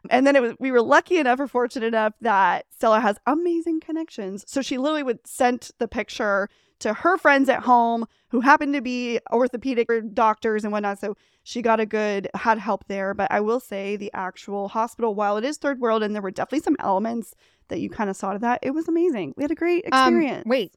[0.10, 3.82] And then it was we were lucky enough or fortunate enough that Stella has amazing
[3.82, 4.46] connections.
[4.48, 8.82] So she literally would send the picture to her friends at home who happened to
[8.82, 11.00] be orthopedic doctors and whatnot.
[11.00, 13.14] So she got a good had help there.
[13.14, 16.32] But I will say the actual hospital, while it is third world and there were
[16.32, 17.36] definitely some elements
[17.70, 19.34] that you kind of saw to that, it was amazing.
[19.38, 20.46] We had a great Um, experience.
[20.46, 20.74] wait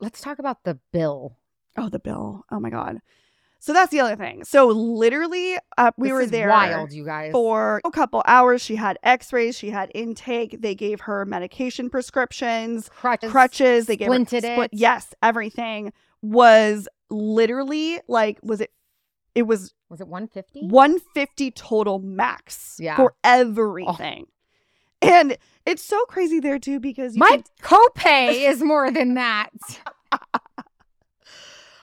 [0.00, 1.36] let's talk about the bill
[1.78, 2.44] Oh, the bill.
[2.50, 3.00] Oh my god.
[3.58, 4.44] So that's the other thing.
[4.44, 8.62] So literally, uh, we This were there wild you guys for a couple hours.
[8.62, 9.56] She had X-rays.
[9.58, 10.60] She had intake.
[10.60, 13.86] They gave her medication prescriptions, crutches crutches.
[13.86, 14.78] They gave her splinted split- it.
[14.78, 18.70] Yes, everything was literally like was it?
[19.34, 22.96] It was was it 150 150 total max Yeah.
[22.96, 24.26] for everything.
[25.06, 29.50] And it's so crazy there too because you my can- copay is more than that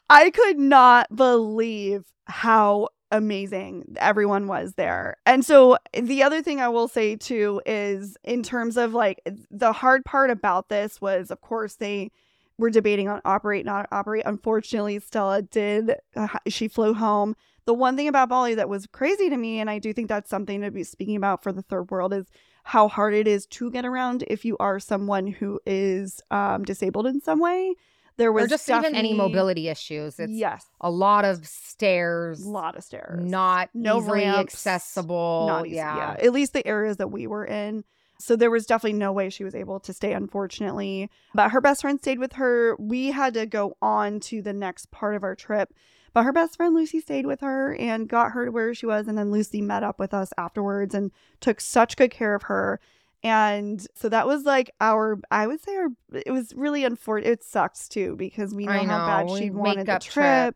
[0.09, 5.17] I could not believe how amazing everyone was there.
[5.25, 9.71] And so the other thing I will say too is in terms of like the
[9.71, 12.11] hard part about this was of course they
[12.57, 14.23] were debating on operate not operate.
[14.25, 17.35] Unfortunately, Stella did uh, she flew home.
[17.65, 20.29] The one thing about Bali that was crazy to me and I do think that's
[20.29, 22.25] something to be speaking about for the third world is
[22.63, 27.05] how hard it is to get around if you are someone who is um, disabled
[27.07, 27.75] in some way.
[28.17, 32.49] There was or just even any mobility issues it's yes, a lot of stairs a
[32.49, 35.77] lot of stairs, not No easily ramps, accessible not easy.
[35.77, 35.97] yeah.
[36.15, 36.25] Yeah.
[36.25, 37.83] at least the areas that we were in.
[38.19, 41.09] So there was definitely no way she was able to stay, unfortunately.
[41.33, 42.75] But her best friend stayed with her.
[42.77, 45.73] We had to go on to the next part of our trip.
[46.13, 49.07] But her best friend Lucy stayed with her and got her to where she was.
[49.07, 52.79] And then Lucy met up with us afterwards and took such good care of her.
[53.23, 57.31] And so that was like our, I would say, our, it was really unfortunate.
[57.31, 59.37] It sucks too because we know, I how bad know.
[59.37, 60.55] she wanted the trip.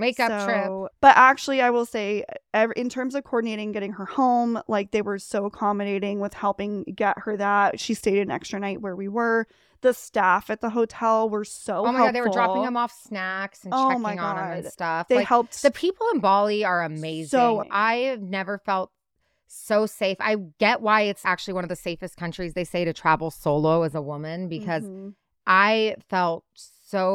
[0.00, 2.24] Makeup trip So- But actually, I will say,
[2.76, 7.18] in terms of coordinating getting her home, like they were so accommodating with helping get
[7.20, 7.78] her that.
[7.78, 9.46] She stayed an extra night where we were.
[9.82, 12.92] The staff at the hotel were so oh my god they were dropping them off
[12.92, 15.62] snacks and Oh checking on them and stuff They like helped.
[15.62, 18.90] the people in bali are amazing So- i have never felt
[19.46, 22.92] so safe i get why it's actually one of the safest countries they say to
[22.92, 25.14] travel solo as a woman because Mhm.
[25.46, 26.70] I felt so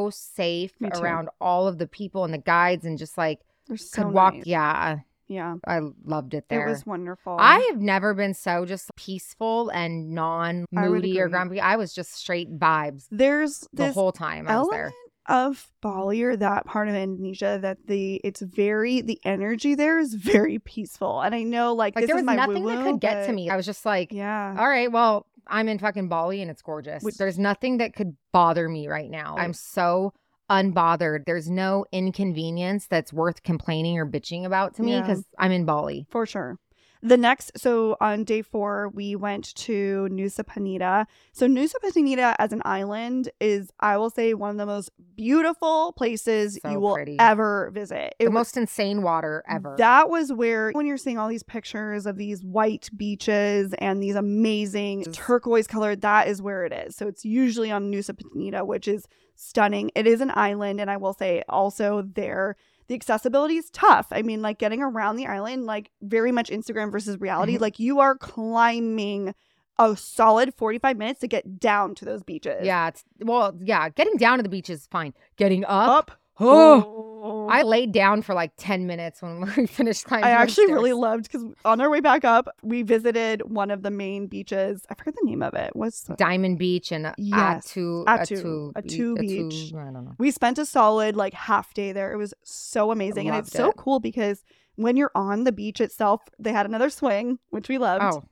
[0.09, 0.99] safe Me too.
[1.01, 4.33] around all of the people and the guides and just like they're so could walk.
[4.35, 4.45] nice.
[4.45, 6.67] Yeah, Yeah, I loved it there.
[6.67, 7.35] it was wonderful.
[7.39, 11.59] I have never been so just peaceful and non moody or grumpy.
[11.59, 14.93] I was just straight vibes there's the whole time I was there.
[15.27, 20.13] of Bali or that part of Indonesia that the it's very the energy there is
[20.13, 23.49] very peaceful, and I know like, Like there was nothing that could get to me.
[23.49, 27.03] I was just like, Yeah, all right, well, I'm in fucking Bali and it's gorgeous.
[27.03, 29.35] Which- There's nothing that could bother me right now.
[29.37, 30.13] I'm so
[30.49, 31.25] unbothered.
[31.25, 35.01] There's no inconvenience that's worth complaining or bitching about to me Yeah.
[35.01, 36.05] because I'm in Bali.
[36.09, 36.57] For sure.
[37.07, 41.05] The next, so on day four, we went to Nusa Penida.
[41.33, 45.93] So Nusa Penida as an island is, I will say, one of the most beautiful
[45.95, 47.17] places So you will pretty.
[47.19, 48.15] ever visit.
[48.19, 49.75] The was- most insane water ever.
[49.77, 54.15] That was where, when you're seeing all these pictures of these white beaches and these
[54.15, 56.95] amazing turquoise colored, that is where it is.
[56.95, 59.91] So it's usually on Nusa Penida, which is stunning.
[59.95, 62.55] It is an island, and I will say also there
[62.87, 64.07] the accessibility is tough.
[64.11, 67.57] I mean, like getting around the island, like very much Instagram versus reality.
[67.57, 67.61] Mhm.
[67.61, 69.33] Like you are climbing
[69.77, 72.65] a solid 45 minutes to get down to those beaches.
[72.65, 73.89] Yeah, it's well, yeah.
[73.89, 75.13] Getting down to the beach is fine.
[75.35, 76.11] Getting up, Up.
[76.39, 80.25] Oh, I laid down for like ten minutes when we finished climbing.
[80.25, 83.83] I the actually really loved because on our way back up, we visited one of
[83.83, 84.85] the main beaches.
[84.89, 85.75] I forget the name of it.
[85.75, 89.73] What's Diamond Beach and Yes, Atu, Atu, Atu, Atu Be- Beach.
[89.73, 90.15] I don't know.
[90.17, 92.11] we spent a solid like half day there.
[92.11, 93.27] It was so amazing.
[93.27, 93.77] And it's loved so it.
[93.77, 94.43] cool because
[94.75, 98.03] when you're on the beach itself, they had another swing, which we loved.
[98.03, 98.23] Oh,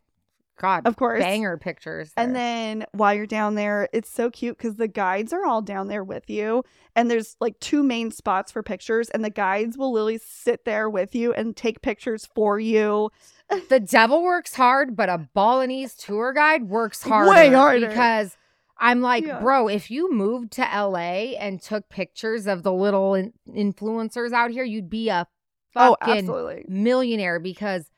[0.60, 1.20] God, of course.
[1.22, 2.12] banger pictures.
[2.16, 5.88] And then while you're down there, it's so cute because the guides are all down
[5.88, 6.63] there with you.
[6.96, 10.89] And there's like two main spots for pictures, and the guides will literally sit there
[10.89, 13.10] with you and take pictures for you.
[13.70, 17.32] the devil works hard, but a Balinese tour guide works harder.
[17.32, 17.88] Way harder.
[17.88, 18.38] Because
[18.78, 19.39] I'm like, Yeah.
[19.39, 24.52] bro, if you moved to LA and took pictures of the little in- influencers out
[24.52, 25.28] here, you'd be a
[25.76, 26.66] Oh, fucking absolutely.
[26.68, 27.89] millionaire because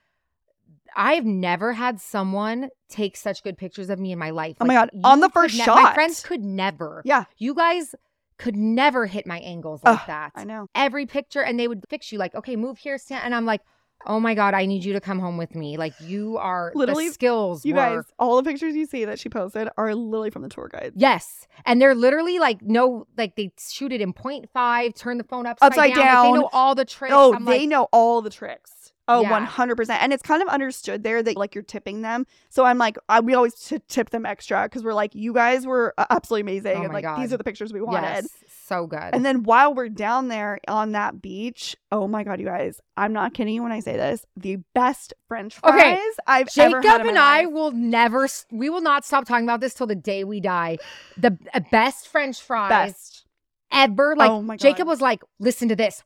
[0.96, 4.58] I've never had someone take such good pictures of me in my life.
[4.62, 7.02] Oh my God, on the first ne- My friends could never.
[7.06, 7.96] Yeah, You guys
[8.38, 10.32] could never hit my angles like Ugh, that.
[10.36, 10.68] I know.
[10.76, 13.24] Every picture, and they would fix you like, okay, move here, stand.
[13.26, 13.62] And I'm like,
[14.06, 15.78] oh my God, I need you to come home with me.
[15.78, 17.66] Like, you are Literally, the skills.
[17.66, 20.50] You were- guys, all the pictures you see that she posted are literally from the
[20.50, 20.94] tour guide.
[20.96, 21.48] Yes.
[21.66, 25.72] And they're literally like, no, like they shoot it in 0.5, turn the phone upside,
[25.72, 26.06] Upside down.
[26.06, 27.14] Like, they know all the tricks.
[27.16, 28.85] Oh, I'm they like, know all the tricks.
[29.08, 29.46] Oh, Yeah.
[29.46, 29.98] 100%.
[30.02, 32.26] And it's kind of understood there that like you're tipping them.
[32.50, 35.68] So I'm like, I, we always t- tip them extra because we're like, you guys
[35.68, 36.78] were uh, absolutely amazing.
[36.78, 38.02] Oh and like, these are the pictures we wanted.
[38.04, 38.28] yes,
[38.64, 39.14] so good.
[39.14, 43.14] And then while we're down there on that beach, oh my God, you guys, I'm
[43.14, 44.26] not kidding you when I say this.
[44.38, 47.54] The best French fries Okay, I've ever Jacob and my I life.
[47.54, 50.80] will never, we will not stop talking about this till the day we die.
[51.18, 53.26] The b- best French fries Best.
[53.72, 54.16] ever.
[54.18, 54.62] Like, Oh my God.
[54.62, 56.04] Jacob was like, listen to this.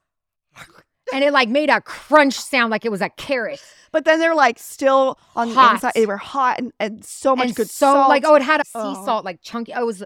[1.14, 3.62] And it like made a crunch sound like it was a carrot.
[3.92, 5.70] But then they're like still on Hot.
[5.70, 5.92] the inside.
[5.96, 8.10] They were hot and, and so much and good so salt.
[8.10, 9.06] like, oh, it had a sea Oh.
[9.06, 9.74] salt, like chunky.
[9.74, 10.04] I was,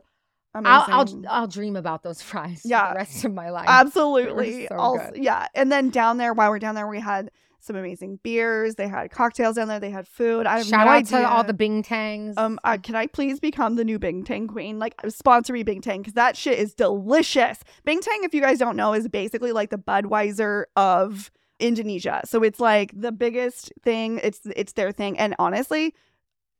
[0.55, 0.71] Amazing.
[0.71, 2.89] I'll, I'll, I'll dream about those fries for Yeah.
[2.93, 3.65] the rest of my life.
[3.67, 4.67] Absolutely.
[4.67, 5.47] so also, yeah.
[5.55, 7.31] And then down there, while we're down there, we had
[7.63, 8.75] some amazing beers.
[8.75, 9.79] They had cocktails down there.
[9.79, 10.45] They had food.
[10.45, 11.19] I have Shout no out idea.
[11.21, 12.33] to all the Bintangs.
[12.37, 14.79] Um, uh, can I please become the new Bintang queen?
[14.79, 17.59] Like, sponsor me Bintang because that shit is delicious.
[17.87, 22.21] Bintang, if you guys don't know, is basically like the Budweiser of Indonesia.
[22.25, 24.19] So it's like the biggest thing.
[24.21, 25.95] It's it's their thing, and honestly,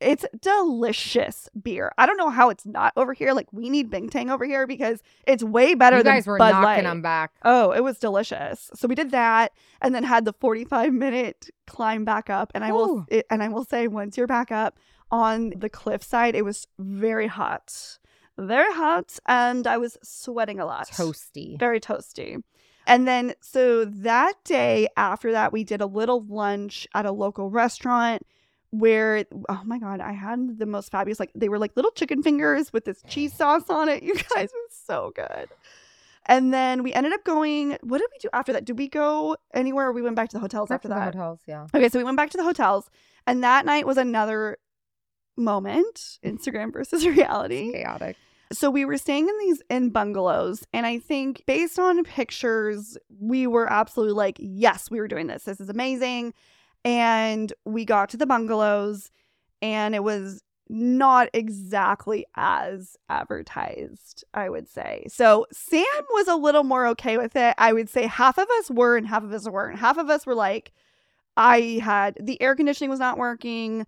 [0.04, 1.92] it's delicious beer.
[1.98, 3.34] I don't know how it's not over here.
[3.34, 6.52] Like, we need Bintang over here because it's way better you than guys were Bud
[6.52, 6.84] knocking Light.
[6.84, 7.32] them back.
[7.44, 8.70] Oh, it was delicious.
[8.76, 12.52] So we did that, and then had the forty-five minute climb back up.
[12.54, 14.78] And I will, it, and I will say, once you're back up
[15.10, 18.00] on the cliffside, it was very hot,
[18.38, 20.88] very hot, and I was sweating a lot.
[20.88, 21.58] Toasty.
[21.60, 22.44] very toasty.
[22.86, 27.50] And then, so that day after that, we did a little lunch at a local
[27.50, 28.28] restaurant
[28.74, 32.24] where, oh my God, I had the most fabulous, like, they were like little chicken
[32.24, 34.02] fingers with this cheese sauce on it.
[34.08, 35.48] You guys were so good.
[36.26, 38.66] And then we ended up going, what did we do after that?
[38.66, 41.14] Did we go anywhere or we went back to the hotels Back after that?
[41.14, 41.68] hotels, yeah.
[41.76, 42.90] Okay, so we went back to the hotels.
[43.28, 44.58] And that night was another
[45.38, 48.16] moment Instagram versus reality Chaotic.
[48.52, 53.48] so we were staying in these in bungalows and i think based on pictures we
[53.48, 56.32] were absolutely like yes we were doing this this is amazing
[56.86, 59.12] and we got to the bungalows
[59.62, 65.06] and it was not exactly as advertised i would say.
[65.08, 67.54] So sam was a little more okay with it.
[67.58, 69.80] I would say half of us were and half of us weren't.
[69.80, 70.72] Half of us were like
[71.36, 73.86] i had the air conditioning was not working.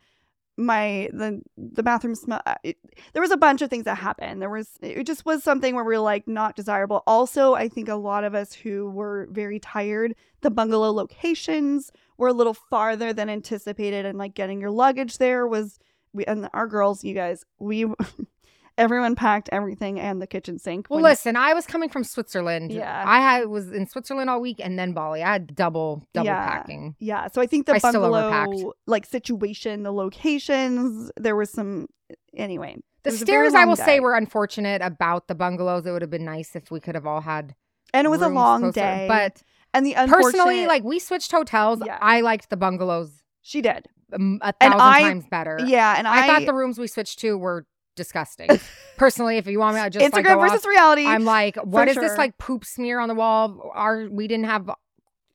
[0.58, 2.78] My the the bathroom smell uh, it,
[3.14, 4.42] there was a bunch of things that happened.
[4.42, 7.04] There was it just was something where we were like not desirable.
[7.08, 12.28] Also i think a lot of us who were very tired the bungalow locations were
[12.30, 15.78] a little farther than anticipated and like getting your luggage there was
[16.14, 17.86] we and our girls you guys we
[18.78, 22.72] everyone packed everything and the kitchen sink Well, when- listen, I was coming from Switzerland.
[22.74, 23.04] Yeah.
[23.08, 25.24] I had was in Switzerland all week and then Bali.
[25.24, 26.46] I had double double Yeah.
[26.46, 26.96] packing.
[27.00, 31.88] Yeah, so I think the I bungalow like situation, the locations, there was some
[32.36, 32.76] anyway.
[33.04, 35.86] The it was a very stairs, I will say, were unfortunate about the bungalows.
[35.86, 37.56] It would have been nice if we could have all had.
[37.94, 38.74] and it was a long closer.
[38.74, 39.06] day.
[39.08, 39.42] but
[39.76, 41.82] and the personally, like we switched hotels.
[41.86, 41.98] Yeah.
[42.02, 43.12] I liked the bungalows
[43.42, 45.60] she did, a thousand I- times better.
[45.66, 47.66] yeah, and I, I, thought the rooms we switched to were
[47.96, 48.50] disgusting.
[48.98, 50.70] personally, if you want me, I just Instagram like, versus off.
[50.70, 51.06] reality.
[51.06, 52.04] I'm like, what is sure.
[52.04, 53.72] this like poop smear on the wall?
[53.74, 54.70] Our we didn't have.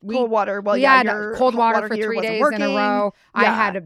[0.03, 0.62] We, cold water.
[0.62, 2.62] Well, we yeah, had your cold hot water, for three days working.
[2.62, 3.12] in a row.
[3.34, 3.82] I had a,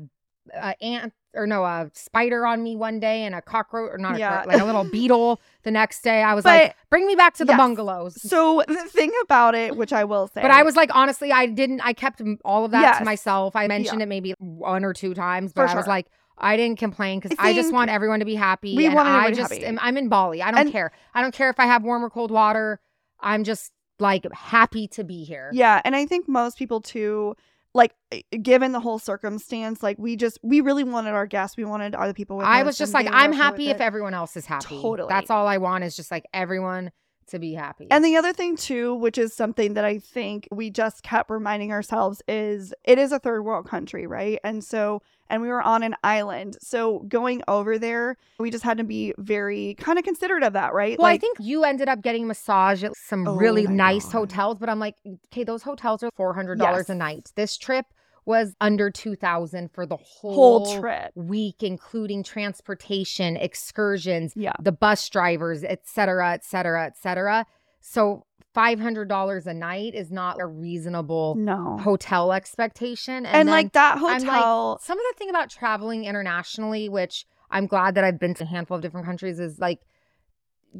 [0.54, 4.18] a ant or no a spider on me one day and a cockroach or not
[4.18, 4.36] Yeah.
[4.36, 6.22] cockroach, like a little beetle the next day.
[6.22, 7.58] I was But- like, bring me back to the Yes.
[7.58, 8.20] bungalows.
[8.22, 11.46] So the thing about it, which I will say, But I was like, honestly, I
[11.46, 11.80] didn't.
[11.82, 12.98] I kept all of that Yes.
[12.98, 13.56] to myself.
[13.56, 16.06] I mentioned it maybe one or two times, For but I was like,
[16.38, 18.76] I didn't complain because I I, just want everyone to be happy.
[18.76, 19.64] we and wanted I just happy.
[19.64, 20.42] am, I'm in Bali.
[20.42, 20.90] I don't And- care.
[21.14, 22.80] I don't care if I have warm or cold water.
[23.20, 25.50] I'm just like happy to be here.
[25.52, 27.36] Yeah, and I think most people too,
[27.74, 31.64] like eh, given the whole circumstance, like we just we really wanted our guests, we
[31.64, 32.36] wanted other people.
[32.36, 33.82] With I was just like, I'm happy if it.
[33.82, 34.80] everyone else is happy.
[34.80, 35.08] Totally.
[35.08, 36.92] That's all I want is just like everyone
[37.28, 37.88] to be happy.
[37.90, 41.72] And the other thing too, which is something that I think we just kept reminding
[41.72, 44.38] ourselves is it is a third world country, right?
[44.44, 46.56] And so and we were on an island.
[46.60, 50.74] So going over there, we just had to be very kind of considerate of that,
[50.74, 50.98] right?
[50.98, 54.12] well, I think you ended up getting massage at some Oh really nice God.
[54.12, 54.96] hotels, but I'm like,
[55.32, 56.90] okay, those hotels are four hundred dollars Yes.
[56.90, 57.32] a night.
[57.34, 57.86] This trip
[58.26, 61.12] was under two thousand for the whole, whole trip.
[61.14, 64.52] week, including transportation, excursions, Yeah.
[64.60, 67.46] the bus drivers, etc etc et cetera, et cetera.
[67.86, 68.24] So
[68.54, 71.76] five hundred dollars a night is not a reasonable No.
[71.78, 73.26] hotel expectation.
[73.26, 77.26] And, then like that I'm like, hotel some of the thing about traveling internationally, which
[77.50, 79.80] I'm glad that I've been to a handful of different countries, is like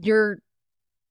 [0.00, 0.38] you're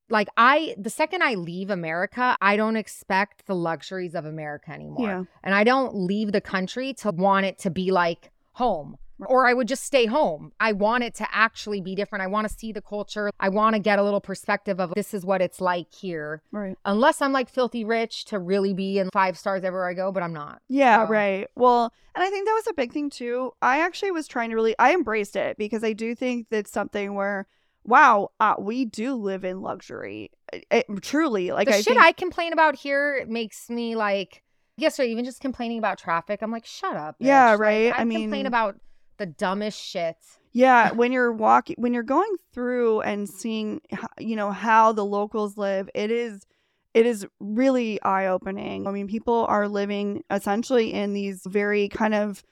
[0.09, 5.07] like I the second I leave America, I don't expect the luxuries of America anymore.
[5.07, 5.23] Yeah.
[5.43, 8.97] And I don't leave the country to want it to be like home.
[9.29, 10.51] Or I would just stay home.
[10.59, 12.23] I want it to actually be different.
[12.23, 13.31] I want to see the culture.
[13.39, 16.41] I want to get a little perspective of this is what it's like here.
[16.51, 16.77] Right.
[16.85, 20.23] Unless I'm like filthy rich to really be in five stars everywhere I go, but
[20.23, 20.61] I'm not.
[20.69, 21.47] Yeah, So- right.
[21.55, 23.51] Well, and I think that was a big thing too.
[23.61, 27.15] I actually was trying to really, I embraced it because I do think that's something
[27.15, 27.47] where,
[27.85, 30.29] wow, uh, we do live in luxury.
[30.51, 34.43] It, it- truly, like the I shit think, I complain about here makes me like,
[34.77, 36.41] yes, or even just complaining about traffic.
[36.41, 37.15] I'm like, shut up.
[37.19, 37.51] Yeah, bitch.
[37.53, 37.93] Like, right?
[37.95, 38.75] I I, mean- complain about
[39.17, 40.17] the dumbest shit.
[40.51, 43.81] yeah, when you're walking, when you're going through and seeing,
[44.19, 46.45] you know, how the locals live, it is.
[46.93, 48.85] It is really eye opening.
[48.85, 52.43] I mean, people are living essentially in these very kind of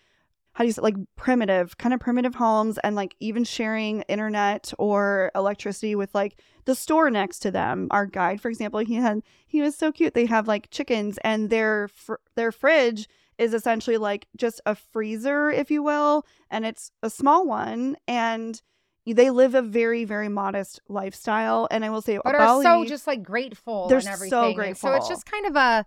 [0.53, 4.74] how do you say like primitive kind of primitive homes and like even sharing internet
[4.78, 9.22] or electricity with like the store next to them our guide for example he had
[9.47, 13.07] he was so cute they have like chickens and their fr- their fridge
[13.41, 18.61] is essentially like just a freezer if you will and it's a small one and
[19.05, 23.07] they live a very very modest lifestyle and i will say But are so just
[23.07, 24.37] like grateful They're and so everything.
[24.39, 24.93] And So grateful.
[24.93, 25.85] it's just kind of a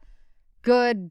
[0.63, 1.11] good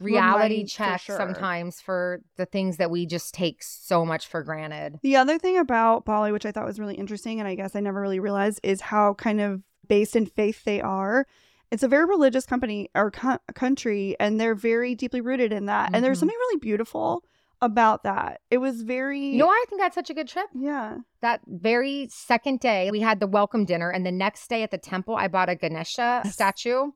[0.00, 1.16] reality Remind- for check sure.
[1.16, 4.98] sometimes for the things that we just take so much for granted.
[5.02, 7.80] The other thing about Bali, which I thought was really interesting, and I guess I
[7.80, 11.26] never really realized, is how kind of based in faith they are.
[11.74, 15.90] It's a very religious company or co- country, and they're very deeply rooted in that.
[15.92, 16.20] And there's Mhm.
[16.20, 17.24] something really beautiful
[17.60, 18.40] about that.
[18.48, 20.46] It was very, You know why I think that's such a good trip?
[20.54, 24.70] yeah, That very second day, we had the welcome dinner, and the next day at
[24.70, 26.34] the temple, I bought a Ganesha Yes.
[26.34, 26.92] statue.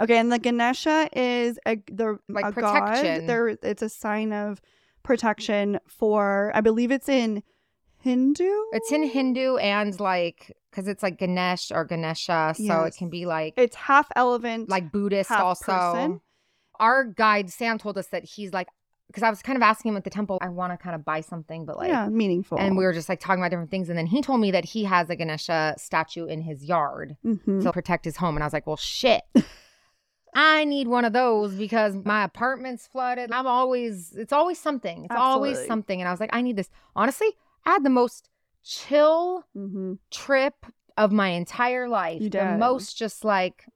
[0.00, 0.16] okay.
[0.16, 3.18] And the Ganesha is a the Like a protection.
[3.20, 3.26] god.
[3.28, 4.62] There, it's a sign of
[5.02, 6.50] protection for.
[6.54, 7.42] I believe it's in
[8.02, 8.50] Hindu.
[8.72, 12.94] It's in Hindu and like because it's like Ganesh or Ganesha, so Yes.
[12.94, 15.64] it can be like It's half elephant, like Buddhist also.
[15.72, 16.20] person.
[16.80, 18.68] Our guide Sam told us that he's like
[19.08, 21.04] because I was kind of asking him at the temple, I want to kind of
[21.04, 22.58] buy something, but like yeah, meaningful.
[22.58, 24.64] and we were just like talking about different things, and then he told me that
[24.64, 27.62] he has a Ganesha statue in his yard Mhm.
[27.62, 29.22] to protect his home, and I was like, well, shit.
[30.34, 33.30] I need one of those because my apartment's flooded.
[33.32, 35.04] I'm always, it's always something.
[35.04, 36.00] It's always something.
[36.00, 36.70] And I was like, I need this.
[36.96, 37.28] Honestly,
[37.64, 38.28] I had the most
[38.64, 39.98] chill Mhm.
[40.10, 42.22] trip of my entire life.
[42.22, 43.66] You The most just like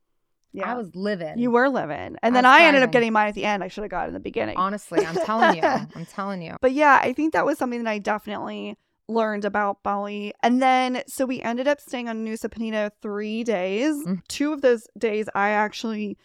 [0.52, 0.72] Yeah.
[0.72, 1.38] I was living.
[1.38, 2.16] You were living.
[2.22, 3.62] And I then I ended up getting mine at the end.
[3.62, 4.56] I should have got it in the beginning.
[4.56, 5.62] honestly, I'm telling you.
[5.94, 6.56] I'm telling you.
[6.60, 8.76] But yeah, I think that was something that I definitely
[9.08, 10.32] learned about Bali.
[10.42, 13.94] And then, so we ended up staying on Nusa Penida three days.
[14.06, 14.26] Mm.
[14.28, 16.16] Two of those days, I actually,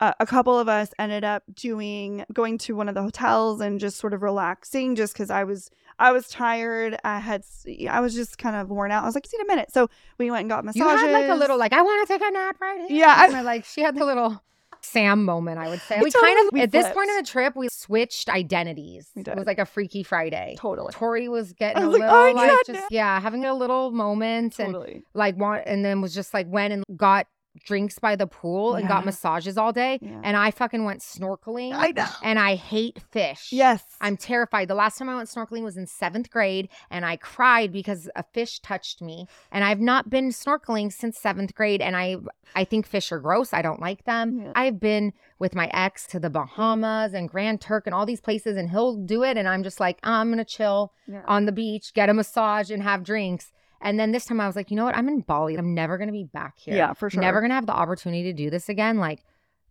[0.00, 3.78] uh, a couple of us ended up doing, going to one of the hotels and
[3.78, 6.96] just sort of relaxing just because I was, I was tired.
[7.04, 7.42] I had,
[7.88, 9.02] I was just kind of worn out.
[9.02, 9.72] I was like, just need a minute.
[9.72, 9.88] So
[10.18, 10.86] we went and got massages.
[10.86, 12.98] You had like a little like I want to take a nap right here.
[13.00, 14.42] Yeah, I- like she had the little
[14.82, 15.58] Sam moment.
[15.58, 17.68] I would say we Totally, kind of we at this point in the trip we
[17.72, 19.10] switched identities.
[19.16, 20.54] We It was like a Freaky Friday.
[20.58, 20.92] Totally.
[20.92, 23.54] Tori was getting I a was like, little "Oh, like just no." yeah having a
[23.54, 27.26] little moment and like want and then was just like went and got
[27.64, 30.20] drinks by the pool and got massages all day Yeah.
[30.22, 32.06] and I fucking went snorkeling I know.
[32.22, 33.52] and I hate fish.
[33.52, 33.82] Yes.
[34.00, 34.68] I'm terrified.
[34.68, 38.22] The last time I went snorkeling was in seventh grade, and I cried because a
[38.22, 39.26] fish touched me.
[39.50, 42.16] And I've not been snorkeling since seventh grade, and I
[42.54, 43.52] I think fish are gross.
[43.52, 44.40] I don't like them.
[44.40, 44.52] Yeah.
[44.54, 48.56] I've been with my ex to the Bahamas and Grand Turk and all these places,
[48.56, 51.22] and he'll do it, and I'm just like, "Oh, I'm gonna chill Yeah.
[51.26, 53.52] on the beach, get a massage, and have drinks.
[53.80, 54.96] And then this time I was like, you know what?
[54.96, 55.56] I'm in Bali.
[55.56, 56.76] I'm never gonna be back here.
[56.76, 57.20] Yeah, for sure.
[57.20, 58.98] Never gonna have the opportunity to do this again.
[58.98, 59.22] Like,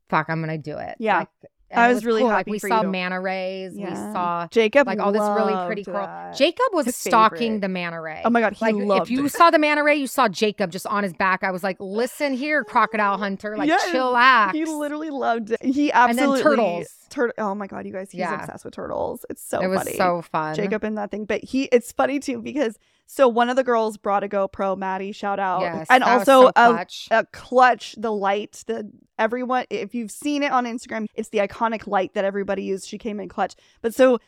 [0.09, 0.95] fuck, I'm gonna do it.
[0.99, 1.19] Yeah.
[1.19, 1.29] Like,
[1.73, 2.29] I it was really cool.
[2.29, 3.73] happy Like we saw to- manta rays.
[3.73, 6.05] We saw Jacob like all this really pretty coral.
[6.05, 6.29] that.
[6.33, 7.61] Uh, Jacob was His stalking favorite.
[7.61, 8.21] the manta ray.
[8.23, 9.31] Oh my god, he like loved if you it.
[9.31, 11.43] saw the manta ray, you saw Jacob just on his back.
[11.43, 14.51] I was like, listen here, crocodile hunter, like Yes, chillax.
[14.53, 15.63] He literally loved it.
[15.65, 16.87] He and then absolutely turtles.
[17.09, 18.39] Tur- oh my god, you guys, he's Yeah.
[18.39, 19.25] obsessed with turtles.
[19.31, 19.93] It's so it was funny.
[19.97, 20.55] so fun.
[20.55, 21.25] Jacob and that thing.
[21.25, 22.77] But he it's funny too because
[23.07, 25.61] so one of the girls brought a GoPro, Maddie, shout out.
[25.61, 27.07] yes, and also so a, clutch.
[27.11, 31.87] a clutch, the light, the everyone if you've seen it on Instagram, it's the iconic
[31.87, 32.87] light that everybody used.
[32.87, 33.55] She came in clutch.
[33.81, 34.19] But so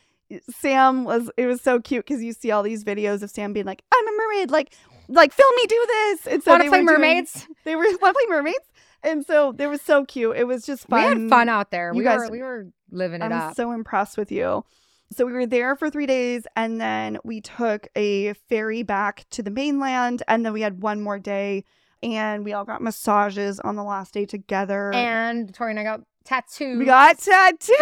[0.50, 3.66] Sam was it was so cute because you see all these videos of Sam being
[3.66, 4.74] like, I'm a mermaid, like
[5.08, 6.26] like film me do this.
[6.26, 7.46] And so Want they play were doing- mermaids?
[7.64, 8.58] they were want to play mermaids.
[9.02, 10.36] And so it was so cute.
[10.36, 11.16] It was just fun.
[11.16, 11.92] We had fun out there.
[11.92, 13.56] You we guys- were we were living it I'm up.
[13.56, 14.64] so impressed with you.
[15.10, 19.42] So we were there for three days and then we took a ferry back to
[19.42, 21.64] the mainland and then we had one more day
[22.02, 24.92] and we all got massages on the last day together.
[24.94, 26.78] and Tori and I got tattoos.
[26.78, 27.78] we got tattoos.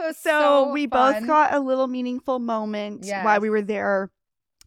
[0.00, 4.10] Was so, we both got a little meaningful moment while we were there.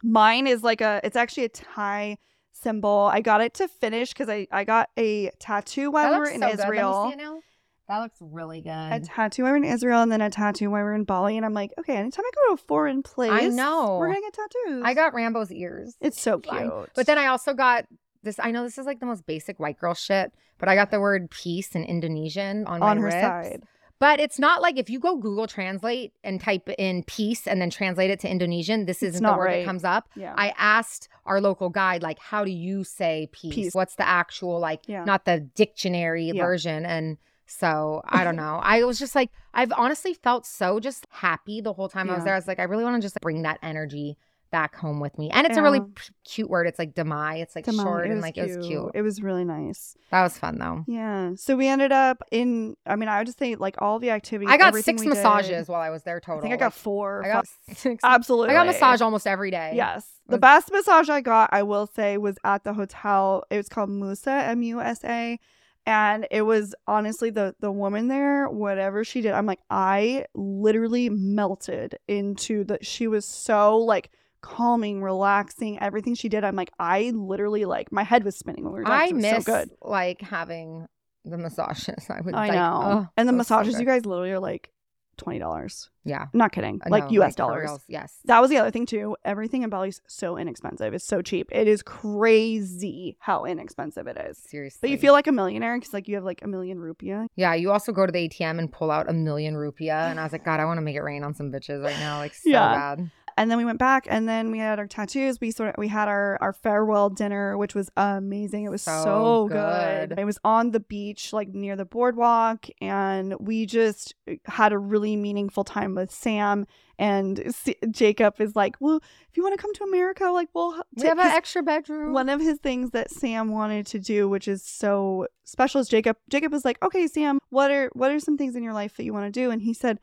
[0.04, 2.18] Mine is like a it's actually a Thai
[2.52, 3.10] symbol.
[3.12, 6.26] I got it to finish because I, I got a tattoo while That we were
[6.30, 6.60] in so good.
[6.60, 7.40] Let me Israel.
[7.88, 7.96] See it now.
[7.96, 8.70] That looks really good.
[8.70, 11.04] a tattoo while we were in Israel and then a tattoo while we were in
[11.04, 11.38] Bali.
[11.38, 13.98] And I'm like, okay, anytime I go to a foreign place, I know.
[14.00, 14.82] we're gonna get tattoos.
[14.86, 15.96] I got Rambo's ears.
[16.02, 16.72] it's so cute.
[16.96, 17.86] But then I also got
[18.24, 18.40] this.
[18.40, 21.00] I know this is like the most basic white girl shit, but I got the
[21.00, 23.16] word peace in Indonesian on, on her ribs.
[23.16, 23.64] side,
[24.00, 27.70] But it's not like if you go Google Translate and type in peace and then
[27.70, 29.60] translate it to Indonesian, this isn't not the word right.
[29.60, 30.08] that comes up.
[30.16, 33.56] yeah, I asked our local guide, like, how do you say peace?
[33.56, 33.74] Peace.
[33.76, 35.04] What's the actual, like, Yeah.
[35.04, 36.44] not the dictionary Yeah.
[36.46, 36.86] version?
[36.86, 38.60] And so I don't know.
[38.64, 42.24] I was just like, I've honestly felt so just happy the whole time I was
[42.24, 42.34] there.
[42.34, 44.18] I was like, I really want to just bring that energy
[44.52, 45.32] back home with me.
[45.32, 46.68] And it's a really p- cute word.
[46.68, 47.42] It's like damai.
[47.42, 47.82] It's like Damai.
[47.82, 48.92] short It and like it was cute.
[48.94, 49.96] It was really nice.
[50.12, 50.84] That was fun though.
[50.88, 51.32] Yeah.
[51.38, 52.78] So we ended up in.
[52.86, 54.54] I mean, I would just say like all the activities.
[54.54, 56.38] I got six we did- massages while I was there total.
[56.38, 57.26] I think I got Like, four.
[57.26, 58.00] I got six.
[58.04, 58.52] absolutely.
[58.52, 59.74] I got massage almost every day.
[59.76, 60.08] Yes.
[60.28, 63.44] The was- best massage I got, I will say, was at the hotel.
[63.50, 65.40] It was called Musa, M U S A.
[65.86, 71.10] And it was honestly the the woman there, whatever she did, I'm like, I literally
[71.10, 74.10] melted into the she was so like
[74.42, 76.44] calming, relaxing, everything she did.
[76.44, 79.22] I'm like, I literally like my head was spinning when we were I it was
[79.22, 79.70] miss so good.
[79.82, 80.86] like having
[81.26, 82.06] the massages.
[82.10, 82.82] I would I like, know.
[82.84, 84.70] oh, and the was so massages, you guys literally are like
[85.18, 85.90] twenty dollars.
[86.06, 86.26] Yeah.
[86.34, 86.82] Not kidding.
[86.88, 87.70] Like know, US for dollars.
[87.70, 88.18] reals, Yes.
[88.26, 89.16] That was the other thing too.
[89.24, 90.94] Everything in Bali's so inexpensive.
[90.94, 91.48] It's so cheap.
[91.52, 94.38] It is crazy how inexpensive it is.
[94.38, 94.80] Seriously.
[94.82, 97.28] But you feel like a millionaire because like you have like a million rupiah.
[97.36, 100.10] Yeah, you also go to the ATM and pull out a million rupiah.
[100.10, 101.98] And I was like, God, I want to make it rain on some bitches right
[102.00, 102.18] now.
[102.18, 102.74] Like, so Yeah.
[102.96, 103.12] bad.
[103.38, 105.42] And then we went back and then we had our tattoos.
[105.42, 108.66] We sort of we had our our farewell dinner, which was amazing.
[108.66, 110.10] It was so, So good.
[110.10, 110.20] good.
[110.20, 114.78] It was on the beach, like near the boardwalk, and we just uh, had a
[114.78, 116.68] really meaningful time with Sam.
[117.00, 118.98] And S- Jacob is like, "Well,
[119.30, 122.14] if you want to come to America, like we'll We have an extra bedroom.
[122.14, 126.18] one of his things that Sam wanted to do, which is so special, is Jacob.
[126.30, 129.06] Jacob was like, "Okay, Sam, what are what are some things in your life that
[129.06, 130.00] you want to do?" And he said,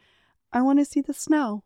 [0.52, 1.62] "I want to see the snow."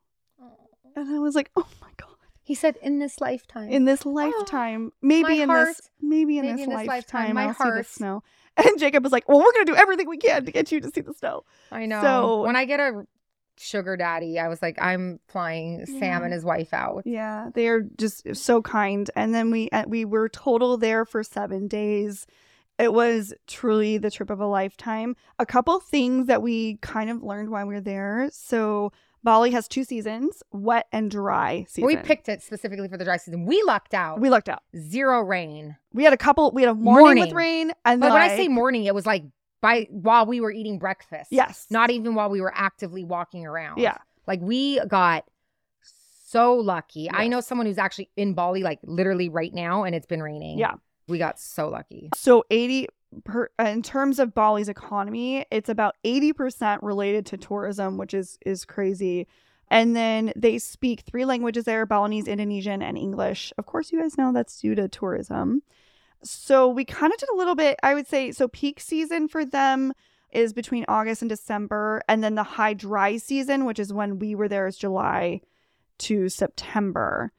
[0.97, 2.09] And I was like, "Oh my god!"
[2.43, 3.71] He said, in this lifetime.
[3.71, 5.69] In this lifetime, maybe in heart.
[5.69, 8.23] this, maybe in Maybe this in this lifetime, lifetime, my I'll see the snow.
[8.57, 10.91] And Jacob was like, "Well, we're gonna do everything we can to get you to
[10.91, 12.01] see the snow." I know.
[12.03, 13.05] So- when I get a
[13.57, 17.03] sugar daddy, I was like, I'm flying Sam and his wife out.
[17.05, 19.11] Yeah, they are just so kind.
[19.17, 22.27] And then we uh, we were total there for seven days.
[22.79, 25.17] It was truly the trip of a lifetime.
[25.39, 28.29] A couple things that we kind of learned while we were there.
[28.33, 28.93] So
[29.25, 31.87] Bali has two seasons, wet and dry season.
[31.87, 33.47] We picked it specifically for the dry season.
[33.47, 34.21] We lucked out.
[34.21, 34.63] We lucked out.
[34.77, 35.77] Zero rain.
[35.93, 36.53] We had a couple.
[36.53, 39.07] We had a morning, with rain, and But then when I say morning, it was
[39.07, 39.25] like
[39.63, 41.29] by while we were eating breakfast.
[41.33, 43.79] yes, Not even while we were actively walking around.
[43.79, 43.97] yeah,
[44.27, 45.25] Like we got
[46.27, 47.11] so lucky.
[47.11, 50.59] I know someone who's actually in Bali, like literally right now, and it's been raining.
[50.59, 50.75] Yeah.
[51.07, 52.11] We got so lucky.
[52.15, 52.89] So 80
[53.23, 58.39] per, uh, in terms of Bali's economy, it's about 80% related to tourism, which is
[58.45, 59.27] is crazy.
[59.71, 63.53] And then they speak three languages there, Balinese, Indonesian, and English.
[63.59, 65.63] Of course, you guys know that's due to tourism.
[66.23, 69.45] So we kind of did a little bit, I would say, so peak season for
[69.45, 69.93] them
[70.33, 74.35] is between August and December, and then the high dry season, which is when we
[74.35, 75.41] were there, is July
[75.99, 77.33] to September.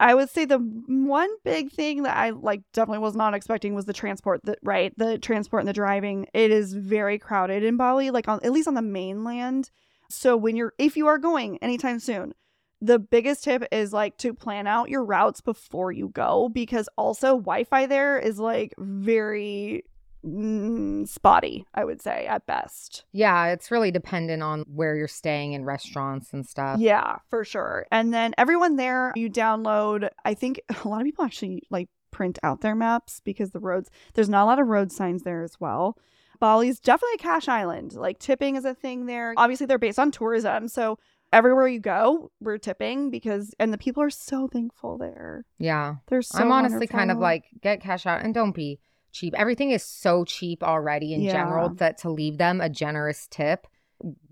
[0.00, 3.84] I would say the one big thing that I like definitely was not expecting was
[3.84, 4.40] the transport.
[4.44, 6.26] The right, the transport and the driving.
[6.34, 9.70] It is very crowded in Bali, like on at least on the mainland.
[10.10, 12.34] So when you're if you are going anytime soon,
[12.80, 17.38] the biggest tip is like to plan out your routes before you go because also
[17.38, 19.84] Wi-Fi there is like very
[20.24, 23.04] Mm, spotty, I would say at best.
[23.12, 26.80] Yeah, it's really dependent on where you're staying in restaurants and stuff.
[26.80, 27.86] Yeah, for sure.
[27.90, 32.38] And then everyone there, you download, I think a lot of people actually like print
[32.42, 35.60] out their maps because the roads, there's not a lot of road signs there as
[35.60, 35.98] well.
[36.40, 37.92] Bali's definitely a cash island.
[37.92, 39.34] Like tipping is a thing there.
[39.36, 40.68] Obviously, they're based on tourism.
[40.68, 40.98] So
[41.32, 45.44] everywhere you go, we're tipping because, and the people are so thankful there.
[45.58, 45.96] Yeah.
[46.08, 48.78] They're so I'm honestly kind of like get cash out and don't be
[49.14, 49.32] cheap.
[49.38, 51.32] Everything is so cheap already in Yeah.
[51.32, 53.66] general that to leave them a generous tip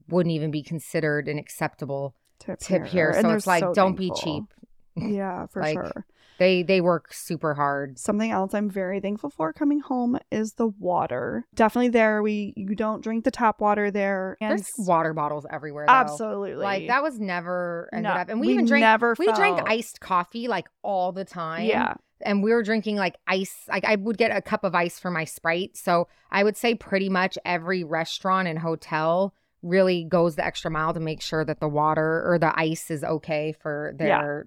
[0.08, 3.18] wouldn't even be considered an acceptable tip, tip here.
[3.18, 4.44] So it's like so don't be cheap.
[4.94, 6.06] Yeah, for Like, sure.
[6.38, 7.98] They they work super hard.
[7.98, 11.46] Something else I'm very thankful for coming home is the water.
[11.54, 12.22] Definitely there.
[12.22, 14.36] We you don't drink the tap water there.
[14.40, 15.86] And There's water bottles everywhere.
[15.86, 15.92] Though.
[15.94, 18.28] absolutely Like that was never ended No, up.
[18.28, 21.64] And we, even drank never we drank iced coffee like all the time.
[21.66, 21.94] Yeah,
[22.24, 25.10] and we were drinking like ice like i would get a cup of ice for
[25.10, 30.44] my sprite so i would say pretty much every restaurant and hotel really goes the
[30.44, 34.06] extra mile to make sure that the water or the ice is okay for Yeah.
[34.20, 34.46] their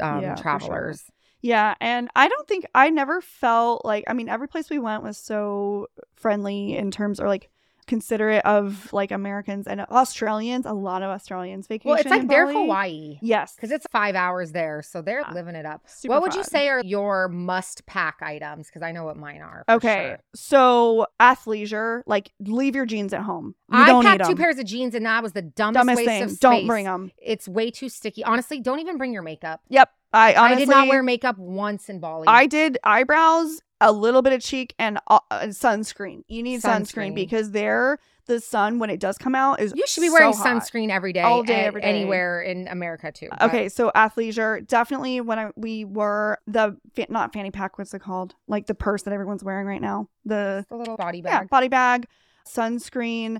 [0.00, 0.42] um, Yeah, for sure.
[0.42, 1.04] travelers
[1.44, 1.74] yeah.
[1.78, 5.18] And I don't think I never felt like I mean every place we went was
[5.18, 7.50] so friendly in terms or like
[7.86, 10.66] considerate of like Americans and Australians.
[10.66, 11.90] A lot of Australians vacation.
[11.90, 12.52] well it's like Bali.
[12.54, 15.32] hawaii Yes, because it's five hours there so they're Yeah.
[15.32, 18.92] living it up Super what would you say are your must pack items because i
[18.92, 20.18] know what mine are Okay, sure.
[20.34, 23.54] so athleisure, like leave your jeans at home.
[23.72, 25.96] You I don't need packed two pairs of jeans and that was the dumbest, Dumbest
[25.96, 26.22] waste thing.
[26.22, 26.38] of space.
[26.38, 27.10] Don't bring them.
[27.18, 28.24] It's way too sticky.
[28.24, 29.60] Honestly, don't even bring your makeup.
[29.68, 29.90] Yep.
[30.12, 32.26] I honestly I did not wear makeup once in Bali.
[32.28, 35.18] I did eyebrows, a little bit of cheek, and uh,
[35.48, 36.24] sunscreen.
[36.28, 37.10] You need sunscreen.
[37.10, 37.14] Sunscreen.
[37.14, 40.32] because there, the sun when it does come out is You should be so wearing
[40.34, 40.46] hot.
[40.46, 41.86] sunscreen every day, All day, every day.
[41.86, 43.28] anywhere in America too.
[43.30, 46.76] but- Okay, so athleisure definitely when I, we were the
[47.08, 47.76] not fanny pack.
[47.78, 48.34] What's it called?
[48.48, 50.08] Like the purse that everyone's wearing right now.
[50.24, 51.50] The a little body yeah bag.
[51.50, 52.06] body bag,
[52.48, 53.38] sunscreen,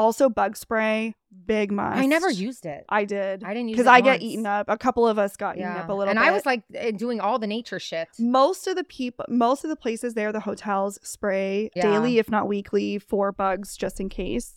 [0.00, 1.14] also bug spray.
[1.46, 1.98] Big must.
[1.98, 2.84] I never used it.
[2.88, 4.66] I did I didn't use because I get eaten up.
[4.68, 6.10] A couple of us got eaten up a little bit.
[6.10, 6.28] and bit.
[6.28, 8.08] I was like eh, doing all the nature shit.
[8.18, 11.82] most of the people most of the places there the hotels spray Yeah.
[11.82, 14.54] daily if not weekly for bugs just in case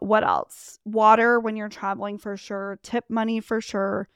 [0.00, 4.08] what else water when you're traveling for sure tip money for sure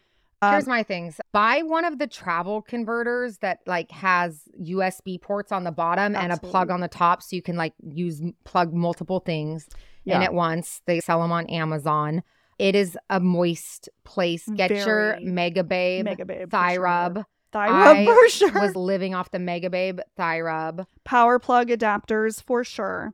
[0.42, 1.20] Um, Here's my things.
[1.32, 6.32] Buy one of the travel converters that like has USB ports on the bottom and
[6.32, 9.68] a plug on the top so you can like use plug multiple things
[10.06, 10.22] in Yeah.
[10.22, 10.82] at once.
[10.86, 12.22] They sell them on Amazon.
[12.58, 14.48] It is a moist place.
[14.48, 16.82] Get your Mega Babe Mega Babe Thigh sure.
[16.84, 17.24] Rub.
[17.52, 20.86] Thigh I rub for sure Was living off the Mega Babe Thigh Rub.
[21.04, 23.12] power plug adapters for sure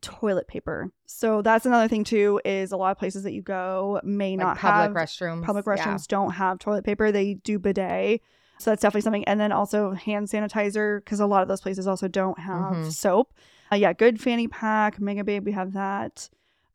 [0.00, 3.98] toilet paper so that's another thing too is a lot of places that you go
[4.04, 5.42] may Like not public have restrooms.
[5.44, 5.76] public Yeah.
[5.76, 8.20] restrooms don't have toilet paper they do bidet
[8.58, 11.86] so that's definitely something and then also hand sanitizer because a lot of those places
[11.86, 12.92] also don't have Mhm.
[12.92, 13.32] soap
[13.74, 16.28] uh, yeah good fanny pack mega babe we have that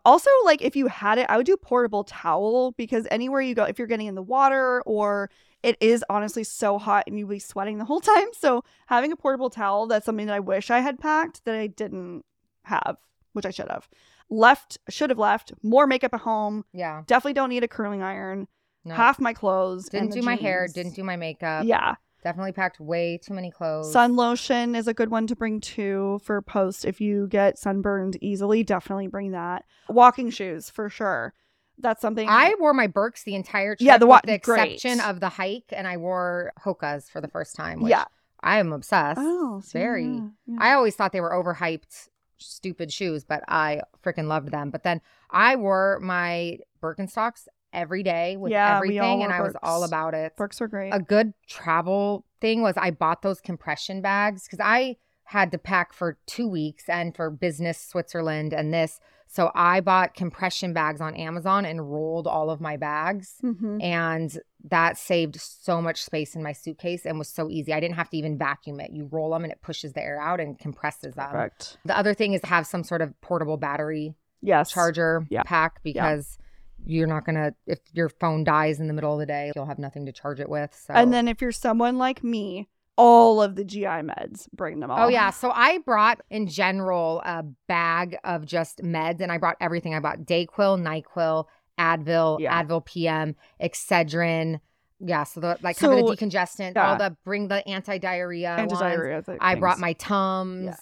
[0.06, 3.64] also like if you had it i would do portable towel because anywhere you go
[3.64, 5.30] if you're getting in the water or
[5.64, 9.16] it is honestly so hot and you'll be sweating the whole time so having a
[9.16, 12.24] portable towel that's something that i wish i had packed that i didn't
[12.64, 12.97] have
[13.34, 13.88] which i should have
[14.30, 17.04] left should have left more makeup at home Yeah.
[17.08, 18.47] definitely don't need a curling iron
[18.86, 18.95] No.
[18.95, 20.68] half my clothes didn't do my hair.
[20.68, 21.66] Didn't do my makeup.
[21.66, 23.91] yeah Definitely packed way too many clothes.
[23.91, 28.17] sun lotion is a good one to bring too for post if you get sunburned
[28.22, 31.34] easily definitely bring that walking shoes for sure
[31.82, 33.86] that's something I wore my Birks the entire trip.
[33.88, 34.74] Yeah, the with wa- the great.
[34.74, 37.82] exception of the hike, and I wore Hoka's for the first time.
[37.82, 38.03] Which yeah
[38.41, 39.20] I am obsessed.
[39.22, 40.03] oh very.
[40.05, 40.57] yeah, yeah.
[40.59, 44.72] I always thought they were overhyped, stupid shoes, but I freaking loved them.
[44.72, 44.99] But then
[45.32, 50.36] I wore my Birkenstocks every day with Yeah, everything, and I was all about it.
[50.36, 54.97] Brooks were great A good travel thing was I bought those compression bags because I
[55.26, 58.99] had to pack for two weeks and for business Switzerland and this.
[59.28, 63.36] So I bought compression bags on Amazon and rolled all of my bags.
[63.43, 63.80] Mhm.
[63.84, 67.72] And that saved so much space in my suitcase and was so easy.
[67.72, 68.89] I didn't have to even vacuum it.
[68.89, 71.30] You roll them and it pushes the air out and compresses them.
[71.30, 75.43] perfect The other thing is to have some sort of portable battery yes charger Yeah.
[75.43, 76.39] pack because
[76.86, 79.80] you're not to, if your phone dies in the middle of the day, you'll have
[79.80, 80.74] nothing to charge it with.
[80.74, 80.94] So.
[80.94, 82.68] and then if you're someone like me
[83.00, 86.48] all of the gi meds bring them oh, all Oh yeah, so I brought in
[86.48, 89.96] general a bag of just meds, and I brought everything.
[89.96, 91.46] I bought Dayquil, Nyquil,
[91.80, 92.62] Advil, Yeah.
[92.62, 94.60] Advil PM, Excedrin.
[95.00, 96.90] Yeah, so the like kind of the decongestant, yeah.
[96.90, 98.50] all the bring the anti diarrhea.
[98.50, 100.66] anti-diarrhea I brought my Tums.
[100.66, 100.76] Yeah.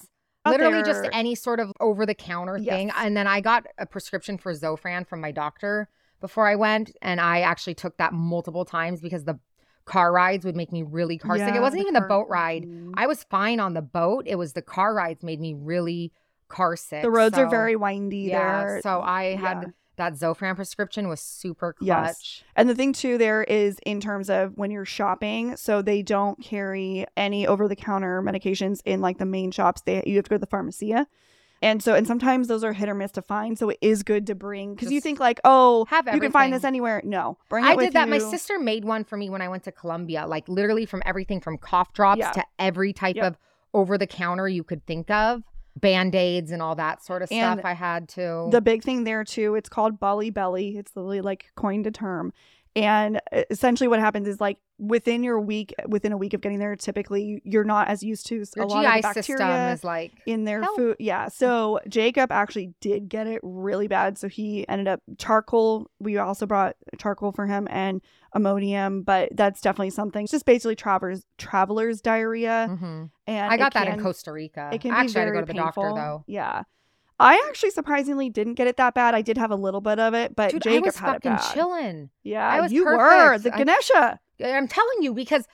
[0.52, 2.92] Literally just any sort of over the counter thing.
[2.96, 5.90] And then I got a prescription for Zofran from my doctor
[6.20, 6.92] before I went.
[7.02, 9.40] And I actually took that multiple times because the
[9.86, 11.56] car rides would make me really car sick.
[11.56, 12.66] It wasn't the even the boat ride.
[12.66, 12.94] Mm.
[12.96, 14.26] I was fine on the boat.
[14.28, 16.12] It was the car rides made me really
[16.50, 17.02] car sick.
[17.02, 18.66] the roads are very windy yeah.
[18.66, 18.80] there.
[18.84, 19.68] So I had Yeah.
[19.98, 21.88] That Zofran prescription was super clutch.
[21.88, 22.44] Yes.
[22.56, 26.42] And the thing too there is in terms of when you're shopping, so they don't
[26.42, 29.82] carry any over the counter medications in like the main shops.
[29.82, 31.08] They you have to go to the pharmacia.
[31.60, 33.58] And so and sometimes those are hit or miss to find.
[33.58, 36.54] So it is good to bring because you think like, oh, have you can find
[36.54, 37.02] this anywhere.
[37.04, 37.38] No.
[37.50, 38.08] Bring it I did that.
[38.10, 41.42] My sister made one for me when I went to Colombia, like literally from everything
[41.42, 42.32] from cough drops Yeah.
[42.34, 43.26] to every type Yep.
[43.26, 43.38] of
[43.74, 45.42] over the counter you could think of,
[45.80, 47.66] band aids and all that sort of And stuff.
[47.66, 48.48] I had to.
[48.52, 50.78] The big thing there too, it's called Bali Belly.
[50.78, 52.34] It's literally like coined a term.
[52.76, 53.20] And
[53.50, 57.42] essentially what happens is like within your week, within a week of getting there, typically
[57.44, 60.12] you're not as used to Your a lot of GI the system bacteria is like
[60.26, 60.76] in their help.
[60.76, 60.96] food.
[61.00, 61.30] Yeah.
[61.30, 64.18] So Jacob actually did get it really bad.
[64.18, 65.90] So he ended up charcoal.
[66.00, 68.02] We also brought charcoal for him and
[68.36, 70.24] Imodium, but that's definitely something.
[70.24, 72.68] It's just basically travelers travelers diarrhea.
[72.70, 73.10] mhm.
[73.26, 74.70] And I got that in Costa Rica.
[74.74, 75.84] It can I be actually to very go to the painful.
[75.84, 76.24] doctor though.
[76.28, 76.64] Yeah.
[77.20, 79.16] I actually surprisingly didn't get it that bad.
[79.16, 81.14] I did have a little bit of it, but Dude, Jacob I was had it
[81.14, 81.54] fucking bad.
[81.54, 82.10] chilling.
[82.24, 83.44] Yeah, I was you were perfect.
[83.44, 84.20] the I- Ganesha.
[84.44, 85.46] I'm telling you because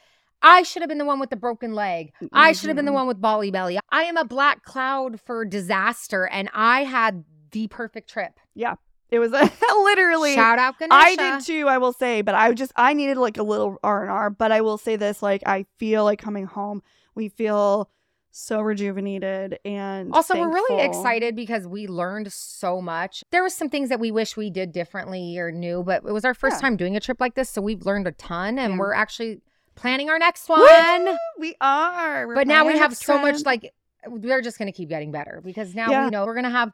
[0.41, 2.11] I should have been the one with the broken leg.
[2.33, 2.95] I should have been the Mhm.
[2.95, 3.79] one with Bali belly.
[3.91, 8.39] I am a black cloud for disaster, and I had the perfect trip.
[8.53, 8.75] Yeah.
[9.09, 9.49] It was a,
[9.83, 10.33] literally.
[10.33, 10.95] Shout out Ganesha.
[10.95, 11.67] I did too.
[11.67, 14.29] I will say, but I just I needed like a little R and R.
[14.31, 16.81] But I will say this: like I feel like coming home,
[17.13, 17.89] we feel
[18.35, 23.23] so rejuvenated and Also, we're really excited because we learned so much.
[23.31, 26.25] There was some things that we wish we did differently or knew, but it was
[26.25, 26.61] our first Yeah.
[26.61, 28.79] time doing a trip like this, so we've learned a ton, and Yeah.
[28.79, 29.41] we're actually
[29.75, 30.55] planning our next Woo!
[30.55, 31.15] one.
[31.37, 32.27] We are.
[32.27, 33.71] We're but now we have so much like
[34.07, 36.05] we're just gonna keep getting better because now Yeah.
[36.05, 36.71] we know we're gonna have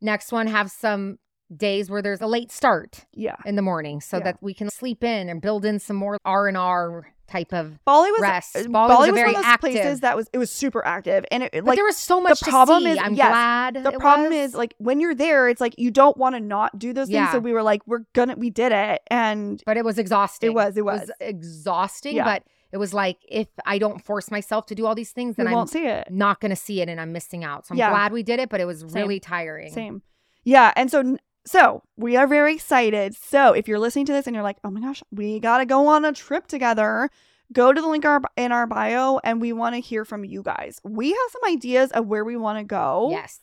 [0.00, 1.18] next one have some
[1.56, 3.36] days where there's a late start yeah.
[3.44, 4.24] in the morning so Yeah.
[4.24, 7.82] that we can sleep in and build in some more R and R type of
[7.86, 8.56] Bali was rest.
[8.56, 9.70] uh, Bali, Bali was was very one of those active.
[9.72, 12.40] places that was it was super active and it but like there was so much
[12.40, 12.90] the problem see.
[12.90, 13.74] is- I'm yes, glad.
[13.84, 14.50] the problem was.
[14.50, 17.14] is like when you're there it's like you don't want to not do those things
[17.14, 17.32] Yeah.
[17.32, 20.50] so we were like we're gonna we did it and but it was exhausting.
[20.50, 21.10] It was, it was.
[21.20, 22.16] exhausting.
[22.16, 22.24] Yeah.
[22.24, 25.46] But it was like if I don't force myself to do all these things, then
[25.46, 27.66] I'm won't see it not to see it and I'm missing out.
[27.66, 27.90] So I'm Yeah.
[27.90, 28.90] glad we did it, but it was Same.
[28.94, 29.72] really tiring.
[29.72, 30.02] Same.
[30.44, 30.72] Yeah.
[30.76, 33.14] And so, so we are very excited.
[33.14, 35.66] So if you're listening to this and you're like, oh my gosh, we got to
[35.66, 37.10] go on a trip together,
[37.52, 38.04] go to the link
[38.36, 40.80] in our bio and we want to hear from you guys.
[40.84, 43.08] We have some ideas of where we want to go.
[43.10, 43.40] Yes.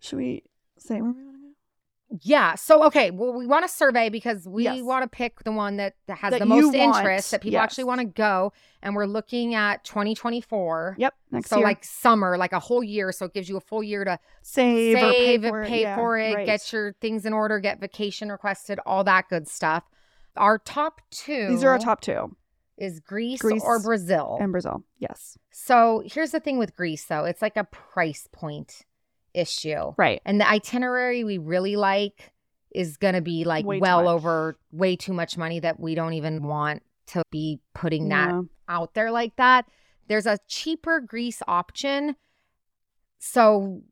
[0.00, 0.42] Should we
[0.78, 1.35] say where we want to go?
[2.22, 2.54] Yeah.
[2.54, 4.80] So okay, well, we want to survey because we Yes.
[4.82, 7.54] want to pick the one that, that has That the most want, interest that people
[7.54, 7.64] yes.
[7.64, 8.52] actually want to go,
[8.82, 10.96] and we're looking at 2024.
[10.98, 11.14] Yep.
[11.32, 11.64] Next so year.
[11.66, 13.10] like summer, like a whole year.
[13.12, 15.68] So it gives you a full year to save, or pay save, for it.
[15.68, 16.46] pay Yeah, for it, right.
[16.46, 19.84] get your things in order, get vacation requested, all that good stuff.
[20.36, 21.48] Our top two.
[21.48, 22.36] These are our top two
[22.76, 24.38] Is Greece, Greece or Brazil?
[24.40, 24.84] and Brazil.
[24.98, 25.38] Yes.
[25.50, 27.24] so here's the thing with Greece, though.
[27.24, 28.82] It's like a price point
[29.36, 29.92] issue.
[29.96, 30.20] Right.
[30.24, 32.32] And the itinerary we really like
[32.74, 36.14] is going to be like Way well over way too much money that we don't
[36.14, 38.42] even want to be putting that Yeah.
[38.68, 39.66] out there like that.
[40.08, 42.16] There's a cheaper Greece option.
[43.18, 43.82] So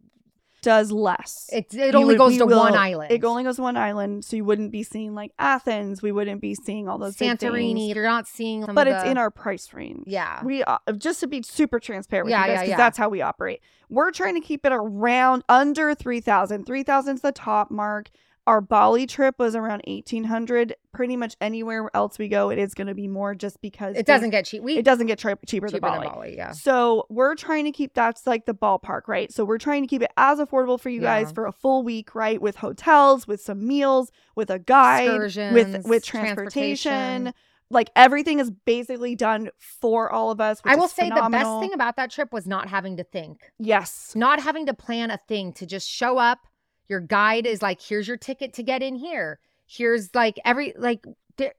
[0.65, 1.49] Does less.
[1.53, 3.13] it, it only would- goes to will- one island.
[3.13, 6.03] It only goes to one island, so you wouldn't be seeing like Athens.
[6.03, 7.95] We wouldn't be seeing all those Santorini.
[7.95, 10.05] You're not seeing but it's the- in our price range.
[10.07, 10.43] Yeah.
[10.45, 12.77] We uh, just to be super transparent with Yeah, you guys yeah, because yeah.
[12.79, 13.61] that's how we operate.
[13.91, 16.65] We're trying to keep it around under 3000.
[16.65, 18.11] 3000 is the top mark.
[18.47, 20.75] Our Bali trip was around 1800.
[20.93, 24.05] Pretty much anywhere else we go, it is going to be more just because It
[24.07, 24.63] doesn't get cheap.
[24.63, 26.07] We it doesn't get tri- cheaper, cheaper than Bali.
[26.07, 26.37] than Bali.
[26.37, 26.53] Yeah.
[26.53, 29.33] So we're trying to keep that's like the ballpark, right?
[29.33, 32.15] So we're trying to keep it as affordable for you guys for a full week,
[32.15, 32.41] right?
[32.41, 36.93] With hotels, with some meals, with a guide, Excursions, with with transportation.
[36.93, 37.35] transportation.
[37.71, 40.61] Like everything is basically done for all of us.
[40.63, 43.41] Which I will say the best thing about that trip was not having to think.
[43.59, 44.13] Yes.
[44.15, 46.41] not having to plan a thing to just show up
[46.89, 51.05] your guide is like here's your ticket to get in here here's like every like
[51.37, 51.55] there,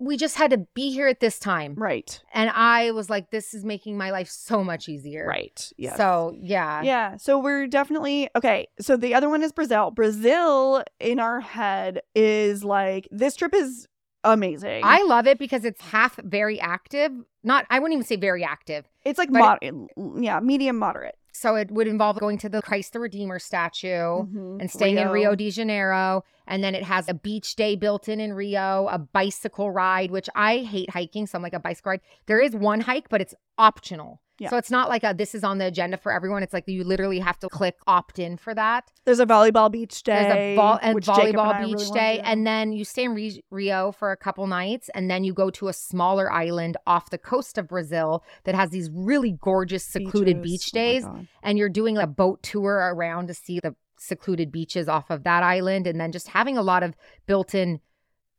[0.00, 2.20] we just had to be here at this time Right.
[2.32, 5.70] and i was like this is making my life so much easier Right.
[5.76, 5.96] Yeah.
[5.96, 7.16] so yeah yeah.
[7.18, 8.68] So we're definitely okay.
[8.80, 9.90] So the other one is Brazil.
[9.90, 13.86] Brazil in our head is like this trip is
[14.24, 14.82] amazing.
[14.84, 17.10] i love it because it's half very active
[17.42, 19.74] not i wouldn't even say very active it's like moderate.
[20.20, 21.16] Yeah, medium moderate.
[21.32, 24.60] So it would involve going to the christ the redeemer statue Mhm.
[24.60, 26.24] and staying in Rio de Janeiro.
[26.46, 30.28] And then it has a beach day built in in Rio, a bicycle ride, which
[30.34, 31.26] I hate hiking.
[31.26, 32.00] So I'm like a bicycle ride.
[32.26, 34.20] There is one hike, but it's optional.
[34.42, 34.50] Yeah.
[34.50, 36.42] So it's not like a this is on the agenda for everyone.
[36.42, 38.90] It's like you literally have to click opt in for that.
[39.04, 40.14] There's a volleyball beach day.
[40.14, 44.10] There's a ball and volleyball beach really day, and then you stay in Rio for
[44.10, 47.68] a couple nights, and then you go to a smaller island off the coast of
[47.68, 50.64] Brazil that has these really gorgeous secluded Beaches.
[50.64, 51.28] beach Oh days, God.
[51.44, 55.44] and you're doing a boat tour around to see the secluded beaches off of that
[55.44, 57.78] island, and then just having a lot of built-in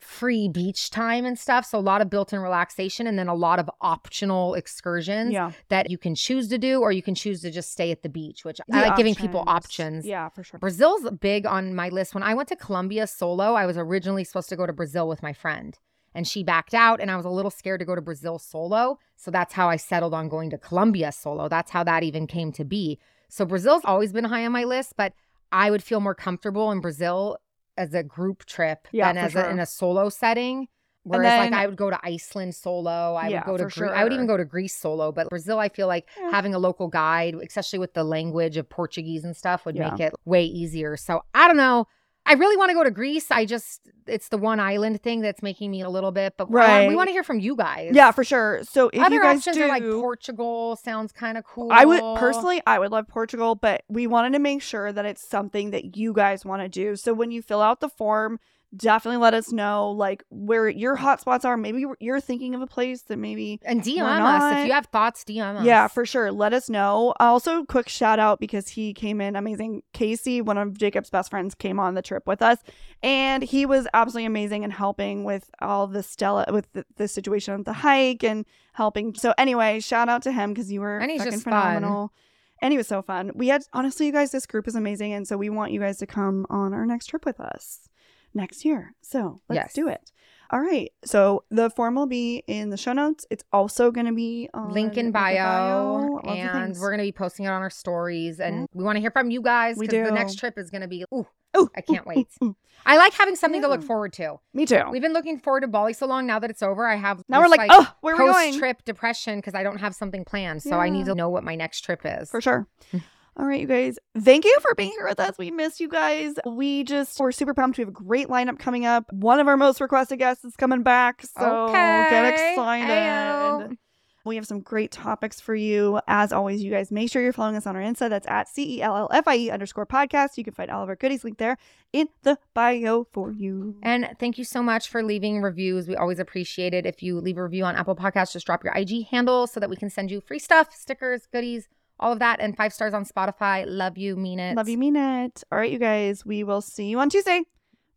[0.03, 1.65] free beach time and stuff.
[1.65, 5.51] So a lot of built-in relaxation, and then a lot of optional excursions Yeah.
[5.69, 8.09] that you can choose to do, or you can choose to just stay at the
[8.09, 10.05] beach, which I like giving people options.
[10.05, 10.59] Yeah, for sure.
[10.59, 12.13] Brazil's big on my list.
[12.13, 15.23] When I went to Colombia solo, I was originally supposed to go to Brazil with
[15.23, 15.77] my friend.
[16.15, 18.99] And she backed out, and I was a little scared to go to Brazil solo.
[19.15, 21.49] So that's how I settled on going to Colombia solo.
[21.49, 22.99] That's how that even came to be.
[23.29, 25.13] So Brazil's always been high on my list, but
[25.51, 27.37] I would feel more comfortable in Brazil
[27.77, 30.67] as a group trip Yeah, than as a, in a solo setting.
[31.05, 33.15] Whereas, then- like, I would go to Iceland solo.
[33.15, 33.91] I Yeah, would go to for Greece.
[33.93, 35.11] I would even go to Greece solo.
[35.11, 36.31] But Brazil, I feel like Yeah.
[36.31, 39.89] having a local guide, especially with the language of Portuguese and stuff, would Yeah.
[39.91, 40.95] make it way easier.
[40.95, 41.87] So I don't know.
[42.25, 43.31] I really want to go to Greece.
[43.31, 46.35] I just, it's the one island thing that's making me a little bit.
[46.37, 46.79] But um, right.
[46.79, 47.91] want- we want to hear from you guys.
[47.93, 48.61] Yeah, for sure.
[48.63, 50.77] So if Other you guys options do, are like Portugal.
[50.77, 51.69] Sounds kind of cool.
[51.71, 55.27] I would personally, I would love Portugal, but we wanted to make sure that it's
[55.27, 56.95] something that you guys want to do.
[56.95, 58.39] So when you fill out the form,
[58.75, 61.57] definitely let us know like where your hotspots are.
[61.57, 65.23] Maybe you're thinking of a place that maybe And DM us if you have thoughts.
[65.23, 65.65] DM us.
[65.65, 66.31] Yeah, for sure.
[66.31, 67.13] Let us know.
[67.19, 69.83] Also, quick shout out because he came in amazing.
[69.93, 72.59] Casey, one of Jacob's best friends, came on the trip with us,
[73.01, 77.53] and he was absolutely amazing in helping with all the Stella with the, the situation
[77.53, 79.13] of the hike and helping.
[79.15, 81.53] So anyway, shout out to him because you were And he's fucking just fun.
[81.53, 82.13] phenomenal.
[82.61, 83.31] And he was so fun.
[83.35, 85.97] We had honestly, you guys, this group is amazing, and so we want you guys
[85.97, 87.89] to come on our next trip with us
[88.33, 88.95] next year.
[89.01, 89.73] So let's Yes.
[89.73, 90.11] do it.
[90.51, 90.91] All right.
[91.03, 93.25] So the form will be in the show notes.
[93.31, 97.45] It's also going to be on link in the bio, and we're gonna be posting
[97.45, 100.11] it on our stories and we want to hear from you guys We 'cause the
[100.11, 101.25] next trip is gonna be ooh
[101.57, 102.27] Ooh, I can't ooh, wait.
[102.43, 102.55] ooh,
[102.85, 104.83] i like having something to look forward to Me too.
[104.91, 107.39] we've been looking forward to bali so long now that it's over i have now
[107.39, 108.57] we're this, like, oh, where are we post going?
[108.59, 111.55] trip depression because i don't have something planned so i need to know what my
[111.55, 112.67] next trip is For sure.
[113.35, 113.97] All right, you guys.
[114.17, 115.37] Thank you for being here with us.
[115.39, 116.35] We miss you guys.
[116.45, 117.77] We just we're super pumped.
[117.77, 119.11] We have a great lineup coming up.
[119.11, 121.23] One of our most requested guests is coming back.
[121.23, 122.87] So get excited.
[122.89, 123.77] Ayo.
[124.25, 125.99] We have some great topics for you.
[126.07, 128.09] As always, you guys make sure you're following us on our Insta.
[128.09, 130.37] That's at C E L L F I E underscore podcast.
[130.37, 131.57] You can find all of our goodies linked there
[131.91, 133.75] in the bio for you.
[133.83, 135.87] and thank you so much for leaving reviews.
[135.89, 136.85] We always appreciate it.
[136.85, 139.69] If you leave a review on Apple Podcasts, just drop your IG handle so that
[139.69, 141.67] we can send you free stuff, stickers, goodies,
[141.99, 143.65] all of that, and five stars on Spotify.
[143.67, 144.55] Love you, mean it.
[144.55, 145.43] Love you, mean it.
[145.51, 146.25] All right, you guys.
[146.25, 147.43] We will see you on Tuesday.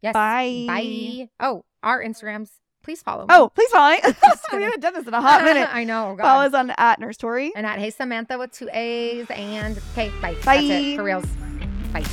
[0.03, 0.13] Yes.
[0.13, 0.65] Bye.
[0.67, 1.29] Bye.
[1.41, 2.51] Oh, our Instagrams.
[2.83, 3.27] Please follow.
[3.29, 3.97] Oh, please follow.
[4.53, 5.69] we haven't done this in a hot minute.
[5.73, 6.15] I know.
[6.17, 6.23] God.
[6.23, 7.53] Follow us on at Nurse Tori.
[7.57, 9.27] And at Hey Samantha with two A's.
[9.31, 10.35] And okay, bye.
[10.45, 10.59] Bye.
[10.59, 11.27] That's it for reals.
[11.93, 12.05] Bye.